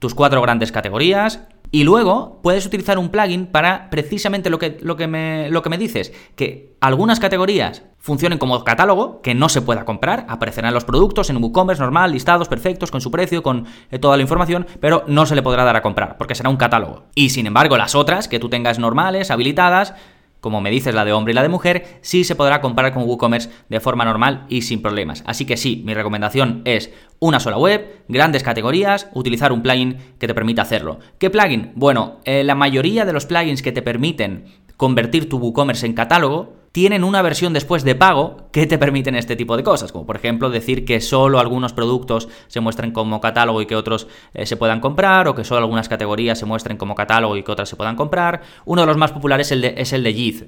tus 0.00 0.14
cuatro 0.16 0.42
grandes 0.42 0.72
categorías, 0.72 1.46
y 1.70 1.84
luego 1.84 2.40
puedes 2.42 2.66
utilizar 2.66 2.98
un 2.98 3.10
plugin 3.10 3.46
para 3.46 3.90
precisamente 3.90 4.50
lo 4.50 4.58
que, 4.58 4.78
lo 4.80 4.96
que, 4.96 5.06
me, 5.06 5.50
lo 5.50 5.62
que 5.62 5.70
me 5.70 5.78
dices, 5.78 6.12
que 6.34 6.76
algunas 6.80 7.20
categorías 7.20 7.82
funcionen 7.98 8.38
como 8.38 8.64
catálogo, 8.64 9.20
que 9.20 9.34
no 9.34 9.48
se 9.48 9.60
pueda 9.60 9.84
comprar, 9.84 10.24
aparecerán 10.28 10.72
los 10.72 10.84
productos 10.84 11.30
en 11.30 11.42
WooCommerce 11.42 11.82
normal, 11.82 12.12
listados 12.12 12.48
perfectos, 12.48 12.90
con 12.90 13.00
su 13.00 13.10
precio, 13.10 13.42
con 13.42 13.66
eh, 13.90 13.98
toda 13.98 14.16
la 14.16 14.22
información, 14.22 14.66
pero 14.80 15.04
no 15.06 15.26
se 15.26 15.34
le 15.34 15.42
podrá 15.42 15.64
dar 15.64 15.76
a 15.76 15.82
comprar, 15.82 16.16
porque 16.16 16.34
será 16.34 16.48
un 16.48 16.56
catálogo. 16.56 17.04
Y 17.14 17.30
sin 17.30 17.46
embargo, 17.46 17.76
las 17.76 17.94
otras 17.94 18.28
que 18.28 18.38
tú 18.38 18.48
tengas 18.48 18.78
normales, 18.78 19.30
habilitadas, 19.30 19.94
como 20.40 20.60
me 20.60 20.70
dices 20.70 20.94
la 20.94 21.04
de 21.04 21.12
hombre 21.12 21.32
y 21.32 21.34
la 21.34 21.42
de 21.42 21.48
mujer, 21.48 21.98
sí 22.00 22.24
se 22.24 22.34
podrá 22.34 22.60
comprar 22.60 22.92
con 22.92 23.04
WooCommerce 23.04 23.50
de 23.68 23.80
forma 23.80 24.04
normal 24.04 24.46
y 24.48 24.62
sin 24.62 24.82
problemas. 24.82 25.22
Así 25.26 25.44
que 25.44 25.56
sí, 25.56 25.82
mi 25.84 25.94
recomendación 25.94 26.62
es 26.64 26.90
una 27.18 27.40
sola 27.40 27.58
web, 27.58 28.02
grandes 28.08 28.42
categorías, 28.42 29.08
utilizar 29.14 29.52
un 29.52 29.62
plugin 29.62 29.98
que 30.18 30.26
te 30.26 30.34
permita 30.34 30.62
hacerlo. 30.62 31.00
¿Qué 31.18 31.30
plugin? 31.30 31.72
Bueno, 31.74 32.20
eh, 32.24 32.44
la 32.44 32.54
mayoría 32.54 33.04
de 33.04 33.12
los 33.12 33.26
plugins 33.26 33.62
que 33.62 33.72
te 33.72 33.82
permiten 33.82 34.44
convertir 34.78 35.28
tu 35.28 35.38
WooCommerce 35.38 35.84
en 35.84 35.92
catálogo 35.92 36.56
tienen 36.70 37.02
una 37.02 37.20
versión 37.22 37.52
después 37.52 37.82
de 37.82 37.96
pago 37.96 38.48
que 38.52 38.66
te 38.66 38.78
permiten 38.78 39.16
este 39.16 39.34
tipo 39.34 39.56
de 39.56 39.64
cosas, 39.64 39.90
como 39.90 40.06
por 40.06 40.14
ejemplo 40.14 40.50
decir 40.50 40.84
que 40.84 41.00
solo 41.00 41.40
algunos 41.40 41.72
productos 41.72 42.28
se 42.46 42.60
muestren 42.60 42.92
como 42.92 43.20
catálogo 43.20 43.60
y 43.60 43.66
que 43.66 43.74
otros 43.74 44.06
eh, 44.34 44.46
se 44.46 44.56
puedan 44.56 44.78
comprar, 44.78 45.26
o 45.26 45.34
que 45.34 45.42
solo 45.42 45.62
algunas 45.62 45.88
categorías 45.88 46.38
se 46.38 46.46
muestren 46.46 46.76
como 46.76 46.94
catálogo 46.94 47.36
y 47.36 47.42
que 47.42 47.50
otras 47.50 47.68
se 47.68 47.74
puedan 47.74 47.96
comprar. 47.96 48.42
Uno 48.66 48.82
de 48.82 48.86
los 48.86 48.96
más 48.96 49.10
populares 49.10 49.48
es 49.48 49.52
el 49.52 49.62
de, 49.62 49.74
es 49.76 49.92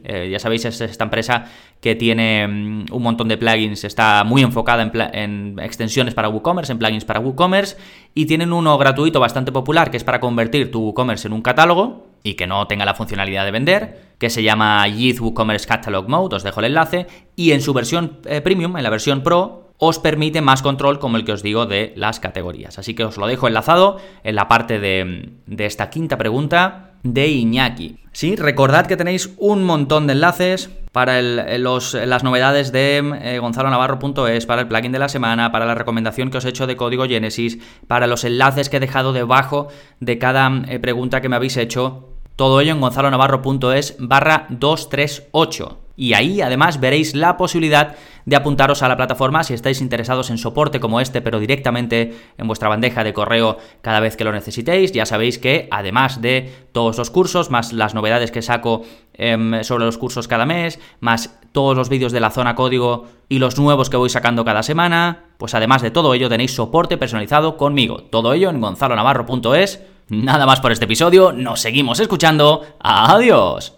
eh, 0.04 0.28
ya 0.30 0.38
sabéis, 0.38 0.64
es 0.66 0.80
esta 0.80 1.04
empresa 1.04 1.46
que 1.80 1.96
tiene 1.96 2.46
mm, 2.46 2.84
un 2.92 3.02
montón 3.02 3.26
de 3.26 3.36
plugins, 3.36 3.82
está 3.82 4.22
muy 4.22 4.42
enfocada 4.42 4.84
en, 4.84 4.92
en 5.12 5.58
extensiones 5.58 6.14
para 6.14 6.28
WooCommerce, 6.28 6.70
en 6.70 6.78
plugins 6.78 7.04
para 7.04 7.18
WooCommerce, 7.18 7.76
y 8.14 8.26
tienen 8.26 8.52
uno 8.52 8.78
gratuito 8.78 9.18
bastante 9.18 9.50
popular 9.50 9.90
que 9.90 9.96
es 9.96 10.04
para 10.04 10.20
convertir 10.20 10.70
tu 10.70 10.80
WooCommerce 10.80 11.26
en 11.26 11.32
un 11.32 11.42
catálogo 11.42 12.09
y 12.22 12.34
que 12.34 12.46
no 12.46 12.66
tenga 12.66 12.84
la 12.84 12.94
funcionalidad 12.94 13.44
de 13.44 13.50
vender, 13.50 14.10
que 14.18 14.30
se 14.30 14.42
llama 14.42 14.86
Yeet 14.86 15.20
WooCommerce 15.20 15.66
Catalog 15.66 16.08
Mode, 16.08 16.36
os 16.36 16.42
dejo 16.42 16.60
el 16.60 16.66
enlace, 16.66 17.06
y 17.36 17.52
en 17.52 17.60
su 17.60 17.72
versión 17.72 18.18
eh, 18.26 18.40
premium, 18.40 18.76
en 18.76 18.82
la 18.82 18.90
versión 18.90 19.22
pro, 19.22 19.72
os 19.78 19.98
permite 19.98 20.42
más 20.42 20.60
control, 20.60 20.98
como 20.98 21.16
el 21.16 21.24
que 21.24 21.32
os 21.32 21.42
digo, 21.42 21.64
de 21.66 21.94
las 21.96 22.20
categorías. 22.20 22.78
Así 22.78 22.94
que 22.94 23.04
os 23.04 23.16
lo 23.16 23.26
dejo 23.26 23.48
enlazado 23.48 23.98
en 24.24 24.34
la 24.34 24.46
parte 24.46 24.78
de 24.78 25.64
esta 25.64 25.88
quinta 25.88 26.18
pregunta 26.18 26.89
de 27.02 27.28
Iñaki. 27.28 27.98
Sí, 28.12 28.36
recordad 28.36 28.86
que 28.86 28.96
tenéis 28.96 29.30
un 29.38 29.64
montón 29.64 30.06
de 30.06 30.14
enlaces 30.14 30.70
para 30.92 31.22
los, 31.22 31.94
las 31.94 32.24
novedades 32.24 32.72
de 32.72 32.98
eh, 33.22 33.38
gonzalonavarro.es, 33.38 34.46
para 34.46 34.62
el 34.62 34.68
plugin 34.68 34.92
de 34.92 34.98
la 34.98 35.08
semana, 35.08 35.52
para 35.52 35.66
la 35.66 35.76
recomendación 35.76 36.30
que 36.30 36.38
os 36.38 36.44
he 36.44 36.48
hecho 36.48 36.66
de 36.66 36.76
código 36.76 37.06
Genesis, 37.06 37.58
para 37.86 38.08
los 38.08 38.24
enlaces 38.24 38.68
que 38.68 38.78
he 38.78 38.80
dejado 38.80 39.12
debajo 39.12 39.68
de 40.00 40.18
cada 40.18 40.50
eh, 40.68 40.80
pregunta 40.80 41.20
que 41.20 41.28
me 41.28 41.36
habéis 41.36 41.56
hecho 41.56 42.08
todo 42.34 42.60
ello 42.60 42.72
en 42.72 42.80
gonzalonavarro.es 42.80 43.96
barra 43.98 44.46
238. 44.48 45.78
Y 46.00 46.14
ahí 46.14 46.40
además 46.40 46.80
veréis 46.80 47.14
la 47.14 47.36
posibilidad 47.36 47.94
de 48.24 48.34
apuntaros 48.34 48.82
a 48.82 48.88
la 48.88 48.96
plataforma 48.96 49.44
si 49.44 49.52
estáis 49.52 49.82
interesados 49.82 50.30
en 50.30 50.38
soporte 50.38 50.80
como 50.80 50.98
este, 50.98 51.20
pero 51.20 51.38
directamente 51.38 52.16
en 52.38 52.46
vuestra 52.46 52.70
bandeja 52.70 53.04
de 53.04 53.12
correo 53.12 53.58
cada 53.82 54.00
vez 54.00 54.16
que 54.16 54.24
lo 54.24 54.32
necesitéis. 54.32 54.92
Ya 54.92 55.04
sabéis 55.04 55.38
que 55.38 55.68
además 55.70 56.22
de 56.22 56.68
todos 56.72 56.96
los 56.96 57.10
cursos, 57.10 57.50
más 57.50 57.74
las 57.74 57.92
novedades 57.92 58.30
que 58.30 58.40
saco 58.40 58.80
em, 59.12 59.62
sobre 59.62 59.84
los 59.84 59.98
cursos 59.98 60.26
cada 60.26 60.46
mes, 60.46 60.80
más 61.00 61.38
todos 61.52 61.76
los 61.76 61.90
vídeos 61.90 62.12
de 62.12 62.20
la 62.20 62.30
zona 62.30 62.54
código 62.54 63.04
y 63.28 63.38
los 63.38 63.58
nuevos 63.58 63.90
que 63.90 63.98
voy 63.98 64.08
sacando 64.08 64.42
cada 64.42 64.62
semana, 64.62 65.24
pues 65.36 65.52
además 65.52 65.82
de 65.82 65.90
todo 65.90 66.14
ello 66.14 66.30
tenéis 66.30 66.54
soporte 66.54 66.96
personalizado 66.96 67.58
conmigo. 67.58 68.04
Todo 68.04 68.32
ello 68.32 68.48
en 68.48 68.62
gonzalonavarro.es 68.62 69.82
Nada 70.08 70.46
más 70.46 70.60
por 70.60 70.72
este 70.72 70.86
episodio, 70.86 71.32
nos 71.32 71.60
seguimos 71.60 72.00
escuchando. 72.00 72.64
Adiós. 72.80 73.74